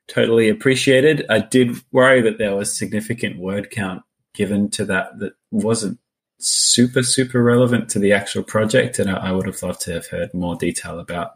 totally 0.08 0.50
appreciated. 0.50 1.26
I 1.30 1.40
did 1.40 1.76
worry 1.92 2.22
that 2.22 2.38
there 2.38 2.56
was 2.56 2.78
significant 2.78 3.40
word 3.40 3.72
count 3.72 4.04
given 4.34 4.70
to 4.72 4.86
that 4.86 5.20
that 5.20 5.34
wasn't 5.52 6.00
super, 6.40 7.04
super 7.04 7.42
relevant 7.42 7.90
to 7.90 8.00
the 8.00 8.14
actual 8.14 8.44
project. 8.44 9.00
And 9.00 9.10
I, 9.10 9.30
I 9.30 9.32
would 9.32 9.46
have 9.46 9.62
loved 9.62 9.82
to 9.82 9.94
have 9.94 10.08
heard 10.08 10.34
more 10.34 10.56
detail 10.56 11.00
about 11.00 11.34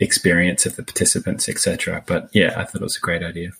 experience 0.00 0.66
of 0.66 0.76
the 0.76 0.82
participants, 0.82 1.48
etc. 1.48 2.02
But 2.06 2.30
yeah, 2.32 2.54
I 2.56 2.64
thought 2.64 2.80
it 2.80 2.84
was 2.84 2.96
a 2.96 3.00
great 3.00 3.22
idea. 3.22 3.50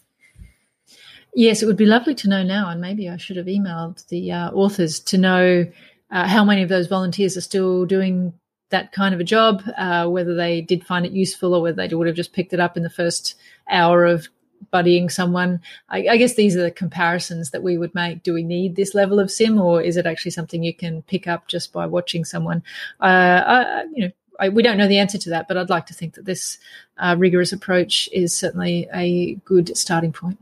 Yes, 1.34 1.62
it 1.62 1.67
would 1.67 1.76
be 1.76 1.87
lovely 1.87 2.14
to 2.17 2.29
know 2.31 2.43
now, 2.43 2.70
and 2.70 2.81
maybe 2.81 3.11
I 3.11 3.19
should 3.19 3.37
have 3.37 3.44
emailed 3.44 4.06
the 4.08 4.32
uh, 4.32 4.50
authors 4.52 5.00
to 5.00 5.19
know 5.19 5.67
uh, 6.11 6.26
how 6.26 6.44
many 6.44 6.62
of 6.62 6.70
those 6.70 6.87
volunteers 6.87 7.37
are 7.37 7.43
still 7.43 7.84
doing 7.84 8.32
that 8.71 8.93
kind 8.93 9.15
of 9.15 9.21
a 9.21 9.25
job, 9.25 9.63
uh, 9.77 10.09
whether 10.09 10.35
they 10.35 10.61
did 10.61 10.85
find 10.85 11.07
it 11.07 11.13
useful 11.13 11.55
or 11.55 11.63
whether 11.63 11.87
they 11.87 11.95
would 11.95 12.07
have 12.07 12.17
just 12.17 12.33
picked 12.33 12.53
it 12.53 12.61
up 12.61 12.77
in 12.77 12.83
the 12.83 12.91
first 12.91 13.37
hour 13.71 14.05
of 14.05 14.29
buddying 14.73 15.11
someone. 15.11 15.61
I, 15.89 16.09
I, 16.09 16.17
guess 16.17 16.35
these 16.35 16.57
are 16.57 16.63
the 16.63 16.71
comparisons 16.71 17.51
that 17.51 17.63
we 17.63 17.79
would 17.79 17.95
make. 17.95 18.23
Do 18.23 18.33
we 18.33 18.43
need 18.43 18.75
this 18.75 18.95
level 18.95 19.21
of 19.21 19.31
sim, 19.31 19.61
or 19.61 19.81
is 19.81 19.97
it 19.97 20.07
actually 20.07 20.33
something 20.33 20.63
you 20.63 20.75
can 20.75 21.03
pick 21.03 21.29
up 21.29 21.47
just 21.49 21.73
by 21.73 21.87
watching 21.87 22.25
someone? 22.25 22.63
Uh, 23.01 23.05
I, 23.47 23.85
you 23.95 24.07
know, 24.07 24.13
I, 24.39 24.49
we 24.49 24.63
don't 24.63 24.79
know 24.79 24.89
the 24.89 24.99
answer 24.99 25.19
to 25.19 25.31
that, 25.31 25.49
but 25.49 25.57
I'd 25.57 25.71
like 25.71 25.87
to 25.87 25.95
think 25.95 26.15
that 26.15 26.25
this 26.25 26.59
uh, 26.99 27.17
rigorous 27.19 27.53
approach 27.53 28.09
is 28.13 28.37
certainly 28.37 28.89
a 28.93 29.35
good 29.45 29.77
starting 29.77 30.13
point. 30.13 30.39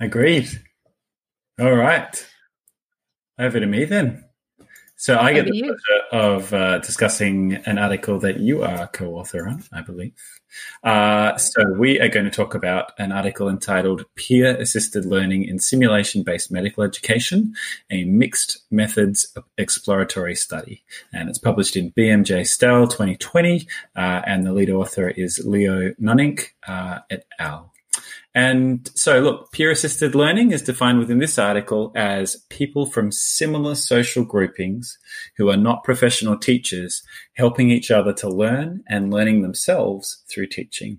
Agreed. 0.00 0.48
All 1.60 1.74
right. 1.74 2.26
Over 3.38 3.60
to 3.60 3.66
me 3.66 3.84
then. 3.84 4.23
So 5.04 5.18
I 5.18 5.34
get 5.34 5.44
the 5.44 5.60
pleasure 5.60 6.02
of 6.12 6.54
uh, 6.54 6.78
discussing 6.78 7.56
an 7.66 7.76
article 7.76 8.18
that 8.20 8.40
you 8.40 8.62
are 8.62 8.86
co-author 8.86 9.46
on, 9.46 9.62
I 9.70 9.82
believe. 9.82 10.14
Uh, 10.82 11.36
so 11.36 11.62
we 11.72 12.00
are 12.00 12.08
going 12.08 12.24
to 12.24 12.30
talk 12.30 12.54
about 12.54 12.92
an 12.96 13.12
article 13.12 13.50
entitled 13.50 14.06
"Peer 14.14 14.56
Assisted 14.56 15.04
Learning 15.04 15.44
in 15.44 15.58
Simulation-Based 15.58 16.50
Medical 16.50 16.84
Education: 16.84 17.52
A 17.90 18.04
Mixed 18.04 18.64
Methods 18.70 19.36
Exploratory 19.58 20.34
Study," 20.34 20.82
and 21.12 21.28
it's 21.28 21.38
published 21.38 21.76
in 21.76 21.92
BMJ 21.92 22.46
STEL 22.46 22.86
2020, 22.86 23.68
uh, 23.94 24.22
and 24.24 24.46
the 24.46 24.54
lead 24.54 24.70
author 24.70 25.10
is 25.10 25.38
Leo 25.44 25.90
Nunnink 26.00 26.46
uh, 26.66 27.00
et 27.10 27.26
al. 27.38 27.74
And 28.34 28.90
so, 28.96 29.20
look, 29.20 29.52
peer 29.52 29.70
assisted 29.70 30.16
learning 30.16 30.50
is 30.50 30.62
defined 30.62 30.98
within 30.98 31.18
this 31.18 31.38
article 31.38 31.92
as 31.94 32.44
people 32.48 32.84
from 32.84 33.12
similar 33.12 33.76
social 33.76 34.24
groupings 34.24 34.98
who 35.36 35.50
are 35.50 35.56
not 35.56 35.84
professional 35.84 36.36
teachers 36.36 37.02
helping 37.34 37.70
each 37.70 37.92
other 37.92 38.12
to 38.14 38.28
learn 38.28 38.82
and 38.88 39.12
learning 39.12 39.42
themselves 39.42 40.24
through 40.28 40.48
teaching. 40.48 40.98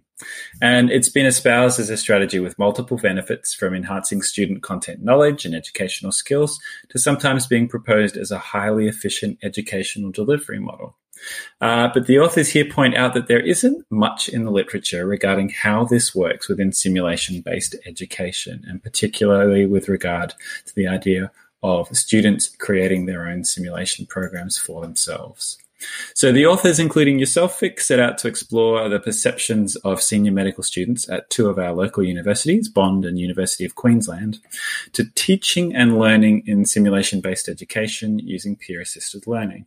And 0.61 0.89
it's 0.89 1.09
been 1.09 1.25
espoused 1.25 1.77
as 1.77 1.89
a 1.89 1.97
strategy 1.97 2.39
with 2.39 2.57
multiple 2.57 2.97
benefits 2.97 3.53
from 3.53 3.73
enhancing 3.73 4.21
student 4.21 4.63
content 4.63 5.03
knowledge 5.03 5.45
and 5.45 5.53
educational 5.53 6.13
skills 6.13 6.57
to 6.89 6.97
sometimes 6.97 7.47
being 7.47 7.67
proposed 7.67 8.15
as 8.15 8.31
a 8.31 8.39
highly 8.39 8.87
efficient 8.87 9.39
educational 9.43 10.11
delivery 10.11 10.59
model. 10.59 10.95
Uh, 11.61 11.89
but 11.93 12.07
the 12.07 12.19
authors 12.19 12.49
here 12.49 12.65
point 12.65 12.95
out 12.95 13.13
that 13.13 13.27
there 13.27 13.39
isn't 13.39 13.85
much 13.89 14.29
in 14.29 14.43
the 14.43 14.51
literature 14.51 15.05
regarding 15.05 15.49
how 15.49 15.85
this 15.85 16.13
works 16.13 16.47
within 16.47 16.71
simulation 16.71 17.41
based 17.41 17.75
education, 17.85 18.63
and 18.67 18.83
particularly 18.83 19.65
with 19.65 19.89
regard 19.89 20.33
to 20.65 20.75
the 20.75 20.87
idea 20.87 21.31
of 21.63 21.87
students 21.95 22.55
creating 22.59 23.05
their 23.05 23.27
own 23.27 23.43
simulation 23.43 24.05
programs 24.05 24.57
for 24.57 24.81
themselves. 24.81 25.57
So 26.13 26.31
the 26.31 26.45
authors, 26.45 26.79
including 26.79 27.19
yourself, 27.19 27.59
Vic, 27.59 27.79
set 27.81 27.99
out 27.99 28.17
to 28.19 28.27
explore 28.27 28.87
the 28.87 28.99
perceptions 28.99 29.75
of 29.77 30.01
senior 30.01 30.31
medical 30.31 30.63
students 30.63 31.07
at 31.09 31.29
two 31.29 31.47
of 31.49 31.59
our 31.59 31.73
local 31.73 32.03
universities, 32.03 32.69
Bond 32.69 33.05
and 33.05 33.19
University 33.19 33.65
of 33.65 33.75
Queensland, 33.75 34.39
to 34.93 35.05
teaching 35.15 35.75
and 35.75 35.99
learning 35.99 36.43
in 36.45 36.65
simulation-based 36.65 37.49
education 37.49 38.19
using 38.19 38.55
peer-assisted 38.55 39.27
learning. 39.27 39.65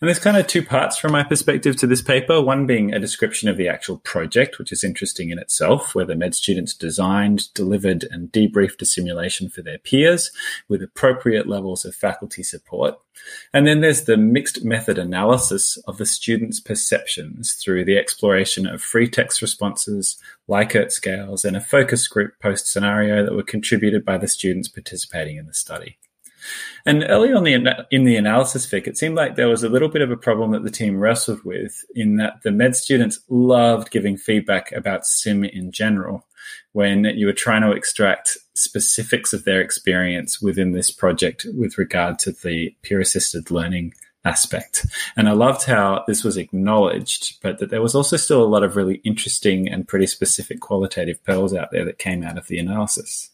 And 0.00 0.08
there's 0.08 0.18
kind 0.18 0.36
of 0.36 0.46
two 0.46 0.62
parts 0.62 0.98
from 0.98 1.12
my 1.12 1.22
perspective 1.22 1.76
to 1.76 1.86
this 1.86 2.02
paper. 2.02 2.40
One 2.40 2.66
being 2.66 2.92
a 2.92 2.98
description 2.98 3.48
of 3.48 3.56
the 3.56 3.68
actual 3.68 3.98
project, 3.98 4.58
which 4.58 4.72
is 4.72 4.82
interesting 4.82 5.30
in 5.30 5.38
itself, 5.38 5.94
where 5.94 6.04
the 6.04 6.16
med 6.16 6.34
students 6.34 6.74
designed, 6.74 7.52
delivered, 7.54 8.04
and 8.10 8.32
debriefed 8.32 8.82
a 8.82 8.86
simulation 8.86 9.48
for 9.48 9.62
their 9.62 9.78
peers 9.78 10.32
with 10.68 10.82
appropriate 10.82 11.48
levels 11.48 11.84
of 11.84 11.94
faculty 11.94 12.42
support. 12.42 12.98
And 13.52 13.66
then 13.66 13.80
there's 13.80 14.04
the 14.04 14.16
mixed 14.16 14.64
method 14.64 14.98
analysis 14.98 15.76
of 15.86 15.98
the 15.98 16.06
students' 16.06 16.60
perceptions 16.60 17.52
through 17.52 17.84
the 17.84 17.96
exploration 17.96 18.66
of 18.66 18.82
free 18.82 19.08
text 19.08 19.40
responses, 19.40 20.16
Likert 20.48 20.90
scales, 20.90 21.44
and 21.44 21.56
a 21.56 21.60
focus 21.60 22.08
group 22.08 22.34
post 22.40 22.66
scenario 22.66 23.24
that 23.24 23.34
were 23.34 23.44
contributed 23.44 24.04
by 24.04 24.18
the 24.18 24.28
students 24.28 24.68
participating 24.68 25.36
in 25.36 25.46
the 25.46 25.54
study. 25.54 25.96
And 26.86 27.04
early 27.08 27.32
on 27.32 27.44
the, 27.44 27.86
in 27.90 28.04
the 28.04 28.16
analysis 28.16 28.66
Vic, 28.66 28.86
it 28.86 28.98
seemed 28.98 29.16
like 29.16 29.36
there 29.36 29.48
was 29.48 29.62
a 29.62 29.68
little 29.68 29.88
bit 29.88 30.02
of 30.02 30.10
a 30.10 30.16
problem 30.16 30.52
that 30.52 30.64
the 30.64 30.70
team 30.70 30.98
wrestled 30.98 31.42
with 31.44 31.84
in 31.94 32.16
that 32.16 32.42
the 32.42 32.50
med 32.50 32.76
students 32.76 33.20
loved 33.28 33.90
giving 33.90 34.16
feedback 34.16 34.72
about 34.72 35.06
sim 35.06 35.44
in 35.44 35.72
general 35.72 36.26
when 36.72 37.04
you 37.04 37.26
were 37.26 37.32
trying 37.32 37.62
to 37.62 37.72
extract 37.72 38.36
specifics 38.54 39.32
of 39.32 39.44
their 39.44 39.60
experience 39.60 40.42
within 40.42 40.72
this 40.72 40.90
project 40.90 41.46
with 41.54 41.78
regard 41.78 42.18
to 42.18 42.32
the 42.32 42.74
peer 42.82 43.00
assisted 43.00 43.50
learning 43.50 43.94
aspect. 44.24 44.86
And 45.16 45.28
I 45.28 45.32
loved 45.32 45.64
how 45.64 46.04
this 46.06 46.24
was 46.24 46.36
acknowledged, 46.36 47.40
but 47.42 47.58
that 47.58 47.70
there 47.70 47.82
was 47.82 47.94
also 47.94 48.16
still 48.16 48.42
a 48.42 48.46
lot 48.46 48.62
of 48.62 48.76
really 48.76 48.96
interesting 49.04 49.68
and 49.68 49.86
pretty 49.86 50.06
specific 50.06 50.60
qualitative 50.60 51.22
pearls 51.24 51.54
out 51.54 51.70
there 51.70 51.84
that 51.84 51.98
came 51.98 52.22
out 52.22 52.38
of 52.38 52.46
the 52.48 52.58
analysis. 52.58 53.30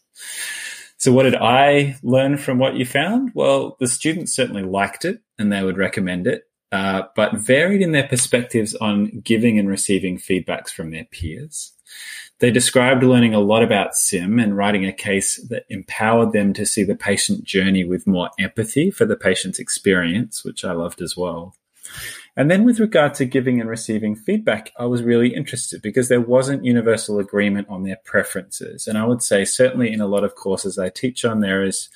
So, 1.01 1.11
what 1.11 1.23
did 1.23 1.33
I 1.33 1.97
learn 2.03 2.37
from 2.37 2.59
what 2.59 2.75
you 2.75 2.85
found? 2.85 3.31
Well, 3.33 3.75
the 3.79 3.87
students 3.87 4.35
certainly 4.35 4.61
liked 4.61 5.03
it 5.03 5.19
and 5.39 5.51
they 5.51 5.63
would 5.63 5.79
recommend 5.79 6.27
it, 6.27 6.43
uh, 6.71 7.05
but 7.15 7.33
varied 7.33 7.81
in 7.81 7.91
their 7.91 8.07
perspectives 8.07 8.75
on 8.75 9.21
giving 9.21 9.57
and 9.57 9.67
receiving 9.67 10.19
feedbacks 10.19 10.69
from 10.69 10.91
their 10.91 11.05
peers. 11.05 11.73
They 12.37 12.51
described 12.51 13.01
learning 13.01 13.33
a 13.33 13.39
lot 13.39 13.63
about 13.63 13.95
SIM 13.95 14.37
and 14.37 14.55
writing 14.55 14.85
a 14.85 14.93
case 14.93 15.37
that 15.49 15.65
empowered 15.69 16.33
them 16.33 16.53
to 16.53 16.67
see 16.67 16.83
the 16.83 16.93
patient 16.93 17.45
journey 17.45 17.83
with 17.83 18.05
more 18.05 18.29
empathy 18.37 18.91
for 18.91 19.05
the 19.05 19.15
patient's 19.15 19.57
experience, 19.57 20.45
which 20.45 20.63
I 20.63 20.73
loved 20.73 21.01
as 21.01 21.17
well. 21.17 21.55
And 22.37 22.49
then 22.49 22.63
with 22.63 22.79
regard 22.79 23.13
to 23.15 23.25
giving 23.25 23.59
and 23.59 23.69
receiving 23.69 24.15
feedback, 24.15 24.71
I 24.79 24.85
was 24.85 25.03
really 25.03 25.33
interested 25.35 25.81
because 25.81 26.07
there 26.07 26.21
wasn't 26.21 26.65
universal 26.65 27.19
agreement 27.19 27.67
on 27.69 27.83
their 27.83 27.97
preferences. 28.05 28.87
And 28.87 28.97
I 28.97 29.05
would 29.05 29.21
say 29.21 29.43
certainly 29.43 29.91
in 29.91 30.01
a 30.01 30.07
lot 30.07 30.23
of 30.23 30.35
courses 30.35 30.79
I 30.79 30.89
teach 30.89 31.25
on, 31.25 31.41
there 31.41 31.63
is 31.63 31.89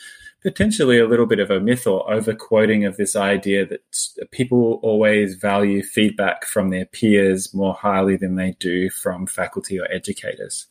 potentially 0.45 0.99
a 0.99 1.07
little 1.07 1.25
bit 1.25 1.39
of 1.39 1.49
a 1.49 1.59
myth 1.59 1.87
or 1.87 2.07
overquoting 2.13 2.85
of 2.85 2.97
this 2.97 3.15
idea 3.15 3.65
that 3.65 3.81
people 4.29 4.79
always 4.83 5.33
value 5.33 5.81
feedback 5.81 6.45
from 6.45 6.69
their 6.69 6.85
peers 6.85 7.51
more 7.51 7.73
highly 7.73 8.15
than 8.15 8.35
they 8.35 8.51
do 8.59 8.87
from 8.91 9.25
faculty 9.25 9.79
or 9.79 9.91
educators. 9.91 10.67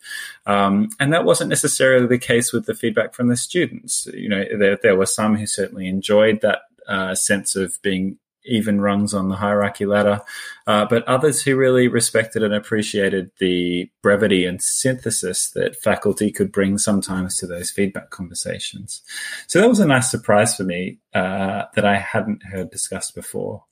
Um, 0.47 0.90
and 1.00 1.12
that 1.12 1.25
wasn't 1.25 1.50
necessarily 1.50 2.06
the 2.06 2.18
case 2.18 2.52
with 2.52 2.66
the 2.66 2.75
feedback 2.75 3.14
from 3.14 3.26
the 3.26 3.37
students. 3.37 4.06
You 4.14 4.28
know, 4.28 4.44
there, 4.56 4.78
there 4.80 4.97
were 4.97 5.06
some 5.06 5.37
who 5.37 5.47
certainly 5.47 5.88
enjoyed 5.88 6.40
that 6.42 6.61
uh, 6.87 7.16
sense 7.16 7.56
of 7.56 7.76
being 7.83 8.18
even 8.44 8.80
rungs 8.80 9.14
on 9.14 9.28
the 9.28 9.36
hierarchy 9.36 9.86
ladder, 9.86 10.20
uh, 10.66 10.84
but 10.84 11.06
others 11.08 11.42
who 11.42 11.56
really 11.56 11.88
respected 11.88 12.42
and 12.42 12.54
appreciated 12.54 13.30
the 13.38 13.90
brevity 14.02 14.44
and 14.44 14.62
synthesis 14.62 15.50
that 15.50 15.76
faculty 15.76 16.30
could 16.30 16.52
bring 16.52 16.78
sometimes 16.78 17.36
to 17.36 17.46
those 17.46 17.70
feedback 17.70 18.10
conversations. 18.10 19.02
So 19.46 19.60
that 19.60 19.68
was 19.68 19.80
a 19.80 19.86
nice 19.86 20.10
surprise 20.10 20.56
for 20.56 20.64
me 20.64 20.98
uh, 21.14 21.64
that 21.74 21.84
I 21.84 21.96
hadn't 21.96 22.44
heard 22.44 22.70
discussed 22.70 23.14
before. 23.14 23.64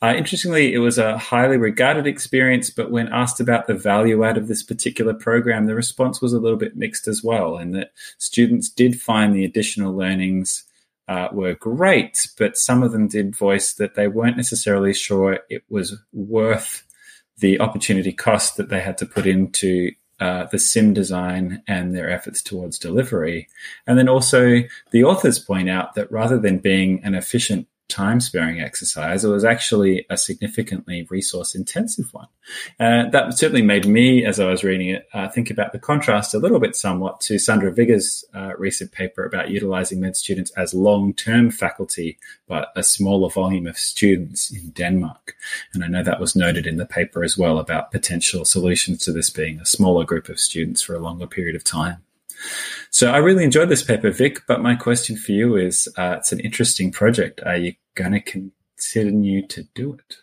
Uh, 0.00 0.14
interestingly, 0.16 0.72
it 0.72 0.78
was 0.78 0.96
a 0.96 1.18
highly 1.18 1.56
regarded 1.56 2.06
experience, 2.06 2.70
but 2.70 2.92
when 2.92 3.08
asked 3.08 3.40
about 3.40 3.66
the 3.66 3.74
value 3.74 4.22
add 4.22 4.36
of 4.36 4.46
this 4.46 4.62
particular 4.62 5.12
program, 5.12 5.66
the 5.66 5.74
response 5.74 6.22
was 6.22 6.32
a 6.32 6.38
little 6.38 6.58
bit 6.58 6.76
mixed 6.76 7.08
as 7.08 7.24
well, 7.24 7.58
in 7.58 7.72
that 7.72 7.90
students 8.16 8.68
did 8.68 9.00
find 9.00 9.34
the 9.34 9.44
additional 9.44 9.92
learnings 9.92 10.62
uh, 11.08 11.28
were 11.32 11.54
great, 11.54 12.28
but 12.38 12.56
some 12.56 12.82
of 12.82 12.92
them 12.92 13.08
did 13.08 13.34
voice 13.34 13.74
that 13.74 13.94
they 13.94 14.08
weren't 14.08 14.36
necessarily 14.36 14.92
sure 14.92 15.40
it 15.48 15.64
was 15.68 15.96
worth 16.12 16.84
the 17.38 17.58
opportunity 17.60 18.12
cost 18.12 18.56
that 18.56 18.68
they 18.68 18.80
had 18.80 18.98
to 18.98 19.06
put 19.06 19.26
into 19.26 19.90
uh, 20.20 20.44
the 20.46 20.58
sim 20.58 20.92
design 20.92 21.62
and 21.66 21.94
their 21.94 22.10
efforts 22.10 22.42
towards 22.42 22.78
delivery. 22.78 23.48
And 23.86 23.96
then 23.96 24.08
also 24.08 24.62
the 24.90 25.04
authors 25.04 25.38
point 25.38 25.70
out 25.70 25.94
that 25.94 26.10
rather 26.10 26.38
than 26.38 26.58
being 26.58 27.02
an 27.04 27.14
efficient 27.14 27.68
time 27.88 28.20
sparing 28.20 28.60
exercise. 28.60 29.24
It 29.24 29.28
was 29.30 29.44
actually 29.44 30.06
a 30.10 30.16
significantly 30.16 31.06
resource 31.10 31.54
intensive 31.54 32.12
one. 32.12 32.28
Uh, 32.78 33.08
that 33.10 33.36
certainly 33.38 33.62
made 33.62 33.86
me, 33.86 34.24
as 34.24 34.38
I 34.38 34.46
was 34.46 34.62
reading 34.62 34.88
it, 34.88 35.08
uh, 35.12 35.28
think 35.28 35.50
about 35.50 35.72
the 35.72 35.78
contrast 35.78 36.34
a 36.34 36.38
little 36.38 36.60
bit 36.60 36.76
somewhat 36.76 37.20
to 37.22 37.38
Sandra 37.38 37.72
Viggers' 37.72 38.24
uh, 38.34 38.52
recent 38.58 38.92
paper 38.92 39.24
about 39.24 39.50
utilizing 39.50 40.00
med 40.00 40.16
students 40.16 40.50
as 40.52 40.74
long 40.74 41.14
term 41.14 41.50
faculty, 41.50 42.18
but 42.46 42.68
a 42.76 42.82
smaller 42.82 43.30
volume 43.30 43.66
of 43.66 43.78
students 43.78 44.50
in 44.50 44.70
Denmark. 44.70 45.34
And 45.72 45.84
I 45.84 45.88
know 45.88 46.02
that 46.02 46.20
was 46.20 46.36
noted 46.36 46.66
in 46.66 46.76
the 46.76 46.86
paper 46.86 47.24
as 47.24 47.38
well 47.38 47.58
about 47.58 47.90
potential 47.90 48.44
solutions 48.44 49.04
to 49.04 49.12
this 49.12 49.30
being 49.30 49.60
a 49.60 49.66
smaller 49.66 50.04
group 50.04 50.28
of 50.28 50.38
students 50.38 50.82
for 50.82 50.94
a 50.94 51.00
longer 51.00 51.26
period 51.26 51.56
of 51.56 51.64
time. 51.64 52.02
So 52.90 53.10
I 53.10 53.18
really 53.18 53.44
enjoyed 53.44 53.68
this 53.68 53.82
paper, 53.82 54.10
Vic. 54.10 54.42
But 54.46 54.62
my 54.62 54.74
question 54.74 55.16
for 55.16 55.32
you 55.32 55.56
is: 55.56 55.88
uh, 55.96 56.16
It's 56.18 56.32
an 56.32 56.40
interesting 56.40 56.90
project. 56.92 57.40
Are 57.44 57.56
you 57.56 57.74
going 57.94 58.12
to 58.12 58.20
continue 58.20 59.46
to 59.48 59.64
do 59.74 59.94
it? 59.94 60.16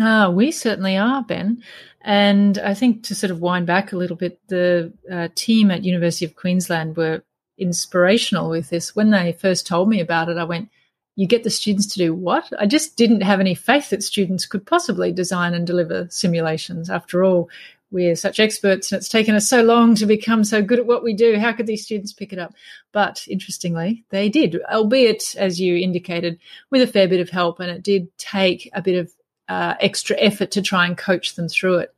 Ah, 0.00 0.28
we 0.30 0.50
certainly 0.50 0.96
are, 0.96 1.22
Ben. 1.22 1.62
And 2.00 2.58
I 2.58 2.74
think 2.74 3.04
to 3.04 3.14
sort 3.14 3.30
of 3.30 3.40
wind 3.40 3.66
back 3.66 3.92
a 3.92 3.96
little 3.96 4.16
bit, 4.16 4.40
the 4.48 4.92
uh, 5.10 5.28
team 5.34 5.70
at 5.70 5.84
University 5.84 6.24
of 6.24 6.36
Queensland 6.36 6.96
were 6.96 7.22
inspirational 7.56 8.50
with 8.50 8.70
this. 8.70 8.96
When 8.96 9.10
they 9.10 9.32
first 9.32 9.66
told 9.66 9.88
me 9.88 10.00
about 10.00 10.28
it, 10.28 10.36
I 10.36 10.44
went, 10.44 10.68
"You 11.16 11.26
get 11.26 11.44
the 11.44 11.50
students 11.50 11.86
to 11.94 11.98
do 11.98 12.14
what?" 12.14 12.52
I 12.58 12.66
just 12.66 12.96
didn't 12.96 13.22
have 13.22 13.40
any 13.40 13.54
faith 13.54 13.90
that 13.90 14.02
students 14.02 14.46
could 14.46 14.66
possibly 14.66 15.12
design 15.12 15.54
and 15.54 15.66
deliver 15.66 16.08
simulations. 16.10 16.90
After 16.90 17.22
all, 17.22 17.48
we're 17.94 18.16
such 18.16 18.40
experts 18.40 18.90
and 18.90 18.98
it's 18.98 19.08
taken 19.08 19.36
us 19.36 19.48
so 19.48 19.62
long 19.62 19.94
to 19.94 20.04
become 20.04 20.42
so 20.42 20.60
good 20.60 20.80
at 20.80 20.86
what 20.86 21.04
we 21.04 21.14
do. 21.14 21.38
How 21.38 21.52
could 21.52 21.68
these 21.68 21.84
students 21.84 22.12
pick 22.12 22.32
it 22.32 22.38
up? 22.40 22.52
But 22.90 23.24
interestingly, 23.28 24.04
they 24.10 24.28
did, 24.28 24.60
albeit, 24.70 25.36
as 25.36 25.60
you 25.60 25.76
indicated, 25.76 26.40
with 26.70 26.82
a 26.82 26.88
fair 26.88 27.06
bit 27.06 27.20
of 27.20 27.30
help. 27.30 27.60
And 27.60 27.70
it 27.70 27.84
did 27.84 28.08
take 28.18 28.68
a 28.74 28.82
bit 28.82 28.98
of 28.98 29.12
uh, 29.48 29.74
extra 29.80 30.16
effort 30.18 30.50
to 30.50 30.62
try 30.62 30.86
and 30.86 30.98
coach 30.98 31.36
them 31.36 31.48
through 31.48 31.78
it. 31.78 31.94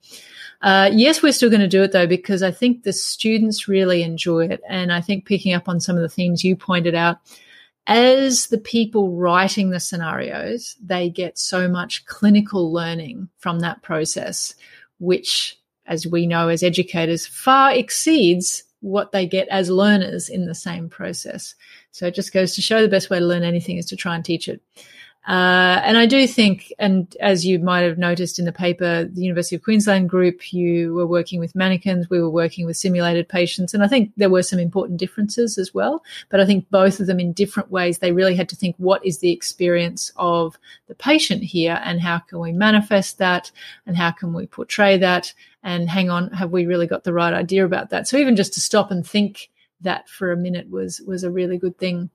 Uh, 0.61 0.91
yes, 0.93 1.23
we're 1.23 1.33
still 1.33 1.51
going 1.51 1.61
to 1.61 1.67
do 1.67 1.83
it 1.83 1.93
though, 1.93 2.07
because 2.07 2.43
I 2.43 2.51
think 2.51 2.83
the 2.83 2.93
students 2.93 3.67
really 3.67 4.03
enjoy 4.03 4.49
it. 4.49 4.61
And 4.69 4.93
I 4.93 5.01
think 5.01 5.25
picking 5.25 5.55
up 5.55 5.67
on 5.67 5.81
some 5.81 5.97
of 5.97 6.03
the 6.03 6.09
themes 6.11 6.45
you 6.45 6.57
pointed 6.57 6.95
out, 6.95 7.19
as 7.87 8.49
the 8.49 8.59
people 8.59 9.17
writing 9.17 9.71
the 9.71 9.81
scenarios, 9.81 10.77
they 10.85 11.09
get 11.09 11.39
so 11.39 11.69
much 11.69 12.05
clinical 12.05 12.71
learning 12.71 13.31
from 13.39 13.61
that 13.61 13.81
process, 13.83 14.55
which 14.99 15.57
as 15.87 16.07
we 16.07 16.27
know 16.27 16.49
as 16.49 16.63
educators, 16.63 17.27
far 17.27 17.73
exceeds 17.73 18.65
what 18.81 19.13
they 19.13 19.27
get 19.27 19.49
as 19.49 19.71
learners 19.71 20.29
in 20.29 20.47
the 20.47 20.55
same 20.55 20.89
process. 20.89 21.55
So 21.91 22.07
it 22.07 22.15
just 22.15 22.33
goes 22.33 22.55
to 22.55 22.63
show 22.63 22.83
the 22.83 22.89
best 22.89 23.11
way 23.11 23.19
to 23.19 23.25
learn 23.25 23.43
anything 23.43 23.79
is 23.79 23.87
to 23.87 23.97
try 23.97 24.15
and 24.15 24.25
teach 24.25 24.49
it. 24.49 24.61
Uh, 25.27 25.83
and 25.83 25.99
I 25.99 26.07
do 26.07 26.25
think, 26.29 26.73
and 26.79 27.15
as 27.19 27.45
you 27.45 27.59
might 27.59 27.81
have 27.81 27.99
noticed 27.99 28.39
in 28.39 28.45
the 28.45 28.53
paper, 28.53 29.07
the 29.07 29.23
University 29.23 29.57
of 29.57 29.63
Queensland 29.65 30.09
group, 30.09 30.53
you 30.53 30.95
were 30.95 31.07
working 31.07 31.41
with 31.41 31.57
mannequins, 31.57 32.09
we 32.09 32.21
were 32.21 32.31
working 32.31 32.65
with 32.65 32.77
simulated 32.77 33.29
patients, 33.29 33.75
and 33.75 33.83
I 33.83 33.89
think 33.89 34.13
there 34.17 34.31
were 34.31 34.45
some 34.45 34.61
important 34.61 35.01
differences 35.01 35.59
as 35.59 35.75
well. 35.75 36.05
But 36.29 36.39
I 36.39 36.47
think 36.47 36.71
both 36.71 37.01
of 37.01 37.09
them 37.09 37.19
in 37.19 37.33
different 37.33 37.73
ways, 37.73 37.99
they 37.99 38.13
really 38.13 38.37
had 38.37 38.49
to 38.51 38.57
think 38.57 38.77
what 38.79 39.05
is 39.05 39.19
the 39.19 39.33
experience 39.33 40.13
of 40.15 40.57
the 40.87 40.95
patient 40.95 41.43
here 41.43 41.81
and 41.83 42.01
how 42.01 42.21
can 42.21 42.39
we 42.39 42.53
manifest 42.53 43.19
that 43.19 43.51
and 43.85 43.97
how 43.97 44.13
can 44.13 44.33
we 44.33 44.47
portray 44.47 44.97
that 44.99 45.35
and 45.67 45.91
hang 45.91 46.11
on, 46.11 46.31
have 46.31 46.53
we 46.53 46.65
really 46.65 46.87
got 46.87 47.03
the 47.03 47.13
right 47.13 47.35
idea 47.35 47.65
about 47.65 47.91
that? 47.91 48.07
So 48.07 48.17
even 48.19 48.37
just 48.37 48.55
to 48.55 48.61
stop 48.61 48.93
and 48.93 49.05
think 49.05 49.51
that 49.81 50.09
for 50.09 50.31
a 50.31 50.37
minute 50.37 50.71
was 50.71 51.03
was 51.05 51.25
a 51.25 51.31
really 51.31 51.59
good 51.59 51.77
thing. 51.77 52.09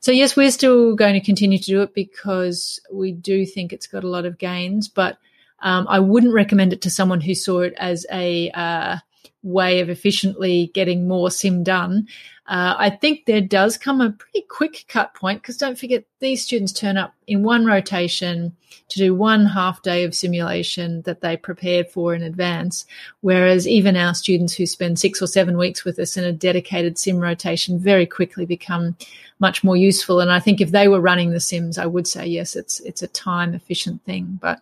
So 0.00 0.10
yes, 0.10 0.36
we're 0.36 0.50
still 0.50 0.96
going 0.96 1.14
to 1.14 1.24
continue 1.24 1.56
to 1.56 1.64
do 1.64 1.82
it 1.82 1.94
because 1.94 2.80
we 2.92 3.12
do 3.12 3.46
think 3.46 3.72
it's 3.72 3.86
got 3.86 4.02
a 4.02 4.08
lot 4.08 4.26
of 4.26 4.38
gains, 4.38 4.88
but 4.88 5.18
um, 5.60 5.86
I 5.88 6.00
wouldn't 6.00 6.34
recommend 6.34 6.72
it 6.72 6.82
to 6.82 6.90
someone 6.90 7.20
who 7.20 7.34
saw 7.36 7.60
it 7.60 7.74
as 7.78 8.06
a 8.12 8.50
uh, 8.50 8.96
way 9.42 9.80
of 9.80 9.88
efficiently 9.88 10.70
getting 10.74 11.08
more 11.08 11.30
sim 11.30 11.62
done. 11.62 12.06
Uh, 12.48 12.74
I 12.78 12.90
think 12.90 13.24
there 13.24 13.40
does 13.40 13.76
come 13.76 14.00
a 14.00 14.12
pretty 14.12 14.46
quick 14.48 14.84
cut 14.88 15.14
point 15.14 15.42
because 15.42 15.56
don't 15.56 15.78
forget 15.78 16.04
these 16.20 16.44
students 16.44 16.72
turn 16.72 16.96
up 16.96 17.12
in 17.26 17.42
one 17.42 17.66
rotation 17.66 18.56
to 18.88 18.98
do 18.98 19.14
one 19.14 19.46
half 19.46 19.82
day 19.82 20.04
of 20.04 20.14
simulation 20.14 21.02
that 21.02 21.20
they 21.22 21.36
prepared 21.36 21.90
for 21.90 22.14
in 22.14 22.22
advance. 22.22 22.86
Whereas 23.20 23.66
even 23.66 23.96
our 23.96 24.14
students 24.14 24.54
who 24.54 24.64
spend 24.64 24.98
six 24.98 25.20
or 25.20 25.26
seven 25.26 25.58
weeks 25.58 25.84
with 25.84 25.98
us 25.98 26.16
in 26.16 26.22
a 26.22 26.32
dedicated 26.32 26.98
sim 26.98 27.18
rotation 27.18 27.80
very 27.80 28.06
quickly 28.06 28.46
become 28.46 28.96
much 29.40 29.64
more 29.64 29.76
useful. 29.76 30.20
And 30.20 30.30
I 30.30 30.38
think 30.38 30.60
if 30.60 30.70
they 30.70 30.86
were 30.86 31.00
running 31.00 31.30
the 31.30 31.40
sims, 31.40 31.78
I 31.78 31.86
would 31.86 32.06
say 32.06 32.26
yes, 32.26 32.54
it's 32.54 32.78
it's 32.80 33.02
a 33.02 33.08
time 33.08 33.54
efficient 33.54 34.04
thing. 34.04 34.38
But 34.40 34.60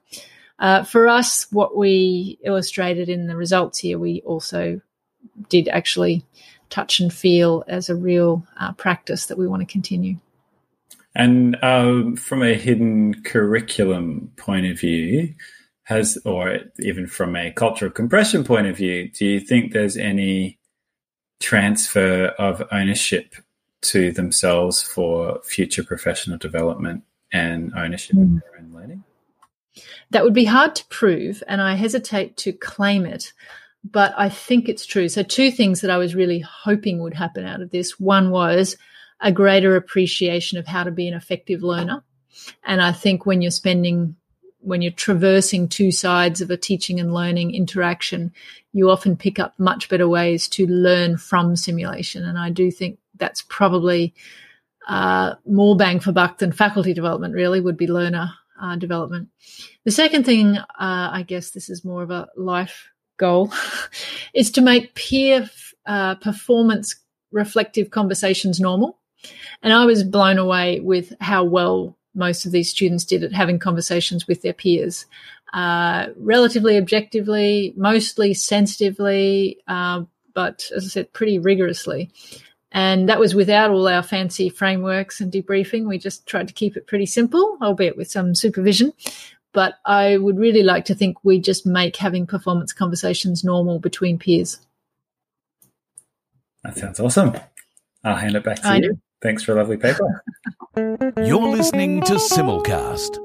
uh, 0.59 0.85
for 0.85 1.09
us, 1.09 1.47
what 1.51 1.77
we 1.77 2.39
illustrated 2.45 3.09
in 3.09 3.27
the 3.27 3.37
results 3.37 3.79
here, 3.79 3.99
we 3.99 4.23
also 4.23 4.81
did 5.49 5.69
actually 5.69 6.25
touch 6.71 7.01
and 7.01 7.13
feel 7.13 7.65
as 7.67 7.89
a 7.89 7.95
real 7.95 8.47
uh, 8.59 8.73
practice 8.73 9.27
that 9.27 9.39
we 9.39 9.47
want 9.47 9.61
to 9.61 9.73
continue. 9.73 10.17
And 11.15 11.57
um, 11.63 12.17
from 12.17 12.43
a 12.43 12.55
hidden 12.55 13.23
curriculum 13.23 14.33
point 14.37 14.67
of 14.67 14.79
view, 14.79 15.35
has 15.85 16.19
or 16.25 16.59
even 16.79 17.07
from 17.07 17.37
a 17.37 17.53
cultural 17.53 17.91
compression 17.91 18.43
point 18.43 18.67
of 18.67 18.77
view, 18.77 19.11
do 19.11 19.27
you 19.27 19.39
think 19.39 19.73
there's 19.73 19.97
any 19.97 20.59
transfer 21.41 22.29
of 22.39 22.63
ownership 22.73 23.35
to 23.83 24.11
themselves 24.13 24.83
for 24.83 25.41
future 25.45 25.85
professional 25.85 26.39
development 26.39 27.05
and 27.33 27.73
ownership 27.77 28.17
mm. 28.17 28.23
of 28.23 28.41
their 28.41 28.61
own? 28.61 28.74
That 30.11 30.25
would 30.25 30.35
be 30.35 30.45
hard 30.45 30.75
to 30.77 30.87
prove, 30.87 31.43
and 31.49 31.61
I 31.61 31.75
hesitate 31.75 32.37
to 32.39 32.53
claim 32.53 33.07
it 33.07 33.33
but 33.85 34.15
I 34.17 34.31
think 34.31 34.69
it's 34.69 34.87
true. 34.87 35.09
So, 35.09 35.23
two 35.23 35.51
things 35.51 35.83
that 35.83 35.91
I 35.91 35.99
was 35.99 36.15
really 36.15 36.41
hoping 36.41 37.01
would 37.01 37.15
happen 37.15 37.45
out 37.45 37.61
of 37.61 37.71
this 37.71 38.01
one 38.01 38.31
was 38.31 38.77
a 39.21 39.31
greater 39.31 39.77
appreciation 39.77 40.59
of 40.59 40.67
how 40.67 40.85
to 40.85 40.91
be 40.91 41.07
an 41.07 41.15
effective 41.15 41.63
learner. 41.63 42.03
And 42.65 42.81
I 42.81 42.93
think 42.93 43.27
when 43.27 43.43
you're 43.43 43.51
spending, 43.51 44.17
when 44.61 44.81
you're 44.83 44.93
traversing 44.93 45.69
two 45.69 45.93
sides 45.93 46.41
of 46.41 46.51
a 46.51 46.57
teaching 46.57 46.99
and 46.99 47.13
learning 47.13 47.55
interaction, 47.55 48.33
you 48.73 48.91
often 48.91 49.17
pick 49.17 49.39
up 49.39 49.55
much 49.59 49.89
better 49.89 50.09
ways 50.09 50.49
to 50.49 50.67
learn 50.67 51.17
from 51.17 51.55
simulation. 51.55 52.25
And 52.25 52.39
I 52.39 52.51
do 52.51 52.71
think 52.71 52.99
that's 53.17 53.43
probably 53.49 54.15
uh, 54.89 55.35
more 55.47 55.77
bang 55.77 56.01
for 56.01 56.13
buck 56.13 56.39
than 56.39 56.53
faculty 56.53 56.95
development, 56.95 57.35
really, 57.35 57.61
would 57.61 57.77
be 57.77 57.87
learner 57.87 58.33
uh, 58.61 58.77
development. 58.77 59.29
The 59.85 59.91
second 59.91 60.25
thing, 60.25 60.57
uh, 60.57 60.65
I 60.79 61.25
guess 61.27 61.51
this 61.51 61.69
is 61.69 61.85
more 61.85 62.03
of 62.03 62.11
a 62.11 62.29
life 62.37 62.89
goal 63.17 63.53
is 64.35 64.51
to 64.53 64.61
make 64.61 64.95
peer 64.95 65.49
uh, 65.87 66.17
performance 66.17 66.97
reflective 67.33 67.91
conversations 67.91 68.61
normal. 68.61 68.99
And 69.63 69.73
I 69.73 69.85
was 69.85 70.03
blown 70.03 70.39
away 70.39 70.81
with 70.81 71.13
how 71.21 71.45
well 71.45 71.97
most 72.15 72.47
of 72.47 72.53
these 72.53 72.71
students 72.71 73.05
did 73.05 73.25
at 73.25 73.33
having 73.33 73.59
conversations 73.59 74.29
with 74.29 74.43
their 74.43 74.53
peers, 74.53 75.07
uh, 75.53 76.09
relatively 76.17 76.77
objectively, 76.77 77.75
mostly 77.77 78.35
sensitively, 78.35 79.59
uh, 79.67 80.03
but 80.35 80.71
as 80.75 80.85
I 80.85 80.89
said, 80.89 81.13
pretty 81.13 81.39
rigorously. 81.39 82.11
And 82.75 83.09
that 83.09 83.21
was 83.21 83.37
without 83.37 83.71
all 83.71 83.87
our 83.87 84.03
fancy 84.03 84.49
frameworks 84.49 85.21
and 85.21 85.33
debriefing. 85.33 85.87
We 85.87 85.97
just 85.97 86.27
tried 86.27 86.49
to 86.49 86.55
keep 86.55 86.77
it 86.77 86.89
pretty 86.89 87.07
simple, 87.07 87.57
albeit 87.63 87.97
with 87.97 88.11
some 88.11 88.35
supervision. 88.35 88.93
But 89.53 89.75
I 89.87 90.17
would 90.17 90.37
really 90.37 90.65
like 90.65 90.85
to 90.87 90.95
think 90.95 91.17
we 91.23 91.39
just 91.39 91.65
make 91.65 91.97
having 91.97 92.27
performance 92.27 92.73
conversations 92.73 93.45
normal 93.45 93.79
between 93.79 94.19
peers. 94.19 94.59
That 96.65 96.77
sounds 96.77 96.99
awesome. 96.99 97.35
I'll 98.03 98.17
hand 98.17 98.35
it 98.35 98.43
back 98.43 98.61
to 98.63 98.67
I 98.67 98.77
you. 98.77 98.89
Know. 98.89 98.99
Thanks 99.23 99.45
for 99.45 99.53
a 99.53 99.55
lovely 99.55 99.77
paper. 99.77 100.25
You're 100.77 101.49
listening 101.49 102.03
to 102.03 102.15
Simulcast. 102.15 103.19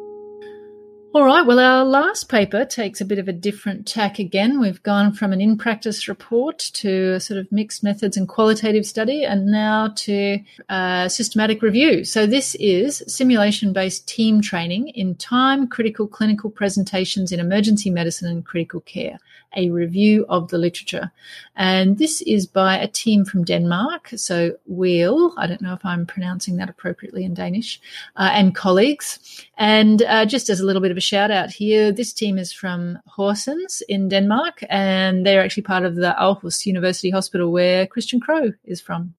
All 1.12 1.26
right. 1.26 1.44
Well, 1.44 1.58
our 1.58 1.86
last 1.86 2.30
paper 2.30 2.66
takes 2.66 3.02
a 3.02 3.06
bit 3.06 3.18
of 3.18 3.28
a 3.28 3.34
different 3.34 3.88
tack 3.88 4.20
again. 4.20 4.60
We've 4.60 4.82
gone 4.84 5.12
from 5.12 5.34
an 5.34 5.42
in 5.42 5.58
practice 5.58 6.08
report 6.08 6.60
to 6.60 7.14
a 7.14 7.20
sort 7.20 7.40
of 7.40 7.52
mixed 7.52 7.84
methods 7.84 8.16
and 8.16 8.28
qualitative 8.28 8.86
study, 8.86 9.24
and 9.26 9.48
now 9.48 9.88
to 9.96 10.38
a 10.70 11.10
systematic 11.10 11.64
review. 11.64 12.04
So, 12.04 12.28
this 12.28 12.54
is 12.60 13.02
simulation 13.08 13.74
based 13.74 14.08
team 14.08 14.40
training 14.40 14.90
in 14.90 15.16
time 15.16 15.68
critical 15.68 16.08
clinical 16.08 16.52
presentations 16.52 17.32
in 17.32 17.40
emergency 17.40 17.90
medicine 17.90 18.30
and 18.30 18.46
critical 18.46 18.82
care 18.82 19.18
a 19.56 19.70
review 19.70 20.26
of 20.30 20.50
the 20.50 20.58
literature. 20.58 21.12
And 21.56 21.98
this 21.98 22.22
is 22.22 22.46
by 22.46 22.78
a 22.78 22.88
team 22.88 23.26
from 23.26 23.44
Denmark. 23.44 24.10
So, 24.16 24.54
Wheel, 24.66 25.34
I 25.38 25.48
don't 25.48 25.62
know 25.62 25.74
if 25.74 25.86
I'm 25.86 26.06
pronouncing 26.06 26.58
that 26.58 26.70
appropriately 26.70 27.24
in 27.24 27.34
Danish, 27.34 27.82
uh, 28.16 28.30
and 28.34 28.56
colleagues. 28.56 29.46
And 29.58 30.02
uh, 30.04 30.26
just 30.26 30.50
as 30.50 30.60
a 30.60 30.66
little 30.66 30.82
bit 30.82 30.92
of 30.92 30.98
a 30.98 31.02
shout 31.02 31.32
out 31.32 31.50
here, 31.50 31.92
this 31.92 32.14
team 32.14 32.38
is 32.38 32.54
from 32.54 33.00
Horsens 33.18 33.82
in 33.90 34.10
Denmark, 34.10 34.64
and 34.70 35.26
they're 35.26 35.44
actually 35.44 35.64
part 35.64 35.86
of 35.86 35.96
the 35.96 36.16
Aarhus 36.20 36.66
University 36.66 37.10
Hospital 37.10 37.52
where 37.52 37.88
Kristian 37.88 38.20
Krogh 38.20 38.56
is 38.66 38.82
from. 38.82 39.16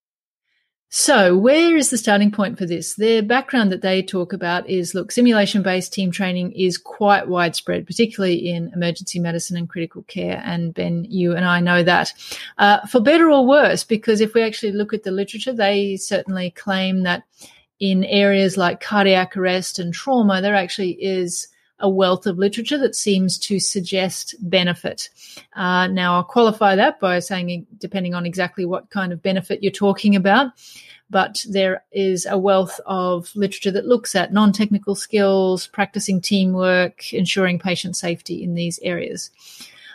So, 0.93 1.37
where 1.37 1.77
is 1.77 1.91
the 1.91 1.99
starting 1.99 2.33
point 2.33 2.59
for 2.59 2.67
this? 2.67 2.95
Their 2.95 3.23
background 3.23 3.71
that 3.71 3.81
they 3.81 4.03
talk 4.03 4.33
about 4.33 4.69
is 4.69 4.93
look, 4.93 5.13
simulation 5.13 5.63
based 5.63 5.93
team 5.93 6.11
training 6.11 6.51
is 6.51 6.79
quite 6.79 7.29
widespread, 7.29 7.87
particularly 7.87 8.49
in 8.49 8.73
emergency 8.75 9.21
medicine 9.21 9.57
and 9.57 9.69
critical 9.69 10.03
care. 10.03 10.43
And 10.45 10.75
Ben, 10.75 11.07
you 11.09 11.37
and 11.37 11.45
I 11.45 11.61
know 11.61 11.85
that 11.85 12.13
uh, 12.59 12.85
for 12.89 13.01
better 13.01 13.31
or 13.31 13.47
worse, 13.47 13.85
because 13.85 14.21
if 14.21 14.35
we 14.35 14.43
actually 14.43 14.73
look 14.73 14.93
at 14.93 15.05
the 15.05 15.13
literature, 15.13 15.53
they 15.53 15.97
certainly 15.97 16.51
claim 16.51 17.05
that 17.05 17.23
in 17.79 18.03
areas 18.03 18.57
like 18.57 18.81
cardiac 18.81 19.37
arrest 19.37 19.79
and 19.79 19.95
trauma, 19.95 20.43
there 20.43 20.57
actually 20.57 20.91
is 21.01 21.47
a 21.81 21.89
wealth 21.89 22.27
of 22.27 22.39
literature 22.39 22.79
that 22.79 22.95
seems 22.95 23.39
to 23.39 23.59
suggest 23.59 24.35
benefit. 24.41 25.09
Uh, 25.55 25.87
now, 25.89 26.15
I'll 26.15 26.25
qualify 26.25 26.77
that 26.77 27.01
by 27.01 27.19
saying, 27.19 27.67
depending 27.79 28.15
on 28.15 28.27
exactly 28.27 28.65
what 28.65 28.91
kind 28.91 29.13
of 29.13 29.23
benefit 29.23 29.63
you're 29.63 29.73
talking 29.73 30.17
about, 30.17 30.53
but 31.11 31.45
there 31.49 31.85
is 31.91 32.27
a 32.27 32.39
wealth 32.39 32.81
of 32.87 33.35
literature 33.35 33.73
that 33.73 33.87
looks 33.87 34.15
at 34.15 34.33
non 34.33 34.53
technical 34.53 34.95
skills, 34.95 35.67
practicing 35.67 36.21
teamwork, 36.21 37.13
ensuring 37.13 37.59
patient 37.59 37.97
safety 37.97 38.43
in 38.43 38.55
these 38.55 38.79
areas. 38.83 39.31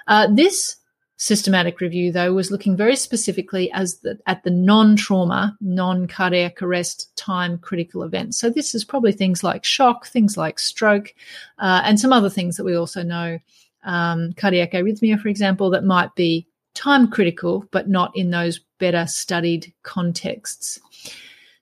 Uh, 0.08 0.28
this 0.32 0.76
systematic 1.18 1.80
review, 1.80 2.12
though, 2.12 2.34
was 2.34 2.52
looking 2.52 2.76
very 2.76 2.96
specifically 2.96 3.72
as 3.72 4.00
the, 4.00 4.20
at 4.28 4.44
the 4.44 4.52
non-trauma, 4.52 5.58
non-cardiac 5.62 6.62
arrest 6.62 7.16
time 7.16 7.58
critical 7.58 8.04
events. 8.04 8.38
So 8.38 8.50
this 8.50 8.76
is 8.76 8.84
probably 8.84 9.12
things 9.12 9.44
like 9.44 9.64
shock, 9.64 10.08
things 10.08 10.36
like 10.38 10.60
stroke, 10.60 11.14
uh, 11.60 11.82
and 11.86 12.00
some 12.00 12.12
other 12.12 12.30
things 12.30 12.58
that 12.58 12.66
we 12.66 12.76
also 12.76 13.02
know, 13.02 13.40
um, 13.84 14.34
cardiac 14.34 14.72
arrhythmia, 14.72 15.20
for 15.20 15.30
example, 15.30 15.70
that 15.70 15.86
might 15.86 16.14
be 16.16 16.48
time 16.74 17.10
critical, 17.10 17.66
but 17.72 17.88
not 17.88 18.12
in 18.16 18.32
those 18.32 18.60
better 18.80 19.08
studied 19.08 19.74
contexts. 19.84 20.80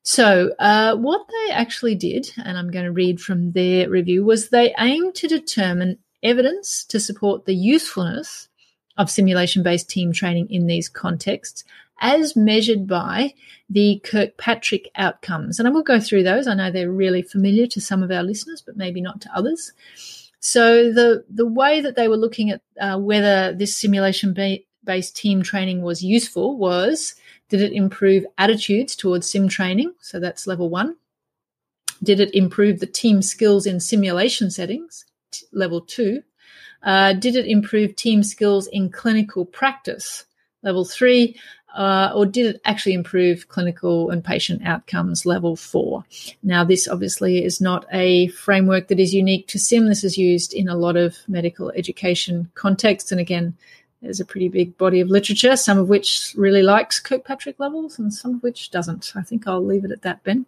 So, 0.01 0.51
uh, 0.59 0.97
what 0.97 1.25
they 1.27 1.53
actually 1.53 1.95
did, 1.95 2.29
and 2.43 2.57
I'm 2.57 2.71
going 2.71 2.85
to 2.85 2.91
read 2.91 3.21
from 3.21 3.51
their 3.51 3.89
review, 3.89 4.25
was 4.25 4.49
they 4.49 4.73
aimed 4.79 5.15
to 5.15 5.27
determine 5.27 5.99
evidence 6.23 6.83
to 6.85 6.99
support 6.99 7.45
the 7.45 7.55
usefulness 7.55 8.49
of 8.97 9.09
simulation 9.09 9.63
based 9.63 9.89
team 9.89 10.11
training 10.13 10.49
in 10.49 10.67
these 10.67 10.89
contexts 10.89 11.63
as 11.99 12.35
measured 12.35 12.87
by 12.87 13.33
the 13.69 14.01
Kirkpatrick 14.03 14.89
outcomes. 14.95 15.57
And 15.57 15.67
I 15.67 15.71
will 15.71 15.83
go 15.83 15.99
through 15.99 16.23
those. 16.23 16.47
I 16.47 16.53
know 16.53 16.69
they're 16.69 16.91
really 16.91 17.21
familiar 17.21 17.65
to 17.67 17.81
some 17.81 18.03
of 18.03 18.11
our 18.11 18.23
listeners, 18.23 18.61
but 18.61 18.77
maybe 18.77 19.01
not 19.01 19.21
to 19.21 19.35
others. 19.35 19.71
So 20.39 20.91
the 20.91 21.23
the 21.29 21.47
way 21.47 21.79
that 21.81 21.95
they 21.95 22.07
were 22.07 22.17
looking 22.17 22.49
at 22.49 22.61
uh, 22.79 22.97
whether 22.97 23.53
this 23.53 23.77
simulation 23.77 24.35
based 24.83 25.15
team 25.15 25.41
training 25.41 25.81
was 25.81 26.03
useful 26.03 26.57
was 26.57 27.15
did 27.49 27.61
it 27.61 27.71
improve 27.71 28.25
attitudes 28.37 28.95
towards 28.95 29.29
sim 29.29 29.47
training? 29.47 29.93
So 30.01 30.19
that's 30.19 30.47
level 30.47 30.69
one. 30.69 30.97
Did 32.01 32.19
it 32.19 32.35
improve 32.35 32.79
the 32.79 32.87
team 32.87 33.21
skills 33.21 33.65
in 33.65 33.79
simulation 33.79 34.51
settings? 34.51 35.05
Level 35.53 35.79
two. 35.79 36.23
Uh, 36.83 37.13
did 37.13 37.35
it 37.35 37.47
improve 37.47 37.95
team 37.95 38.23
skills 38.23 38.67
in 38.67 38.89
clinical 38.89 39.45
practice? 39.45 40.25
Level 40.61 40.85
three. 40.85 41.39
Uh, 41.75 42.11
or 42.13 42.27
did 42.27 42.55
it 42.55 42.61
actually 42.65 42.93
improve 42.93 43.47
clinical 43.47 44.11
and 44.11 44.23
patient 44.23 44.61
outcomes 44.63 45.25
level 45.25 45.55
four? 45.55 46.03
Now, 46.43 46.63
this 46.63 46.87
obviously 46.87 47.43
is 47.43 47.59
not 47.59 47.87
a 47.91 48.27
framework 48.27 48.89
that 48.89 48.99
is 48.99 49.11
unique 49.11 49.47
to 49.47 49.57
SIM. 49.57 49.87
This 49.87 50.03
is 50.03 50.15
used 50.15 50.53
in 50.53 50.67
a 50.67 50.77
lot 50.77 50.97
of 50.97 51.17
medical 51.27 51.71
education 51.71 52.51
contexts. 52.53 53.11
And 53.11 53.19
again, 53.19 53.57
there's 54.03 54.19
a 54.19 54.25
pretty 54.25 54.49
big 54.49 54.77
body 54.77 54.99
of 54.99 55.07
literature, 55.07 55.55
some 55.55 55.79
of 55.79 55.89
which 55.89 56.35
really 56.37 56.61
likes 56.61 56.99
Kirkpatrick 56.99 57.59
levels 57.59 57.97
and 57.97 58.13
some 58.13 58.35
of 58.35 58.43
which 58.43 58.69
doesn't. 58.69 59.13
I 59.15 59.23
think 59.23 59.47
I'll 59.47 59.65
leave 59.65 59.85
it 59.85 59.91
at 59.91 60.03
that, 60.03 60.23
Ben. 60.23 60.45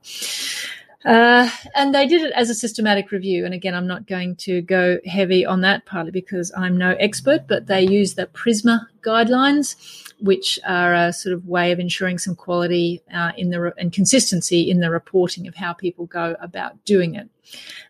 Uh, 1.06 1.48
and 1.76 1.94
they 1.94 2.08
did 2.08 2.24
it 2.24 2.32
as 2.34 2.50
a 2.50 2.56
systematic 2.56 3.12
review. 3.12 3.46
And 3.46 3.54
again, 3.54 3.76
I'm 3.76 3.86
not 3.86 4.08
going 4.08 4.36
to 4.38 4.62
go 4.62 4.98
heavy 5.06 5.46
on 5.46 5.62
that 5.62 5.86
partly 5.86 6.12
because 6.12 6.52
I'm 6.58 6.78
no 6.78 6.96
expert, 7.00 7.48
but 7.48 7.68
they 7.68 7.84
use 7.84 8.16
the 8.16 8.26
PRISMA 8.26 8.88
guidelines, 9.04 9.76
which 10.20 10.60
are 10.66 10.96
a 10.96 11.14
sort 11.14 11.34
of 11.34 11.46
way 11.46 11.72
of 11.72 11.80
ensuring 11.80 12.18
some 12.18 12.36
quality 12.36 13.04
uh, 13.14 13.34
in 13.38 13.52
the 13.52 13.62
re- 13.62 13.72
and 13.78 13.94
consistency 13.94 14.70
in 14.70 14.80
the 14.80 14.90
reporting 14.90 15.48
of 15.48 15.54
how 15.54 15.74
people 15.74 16.08
go 16.08 16.36
about 16.42 16.84
doing 16.86 17.14
it. 17.14 17.30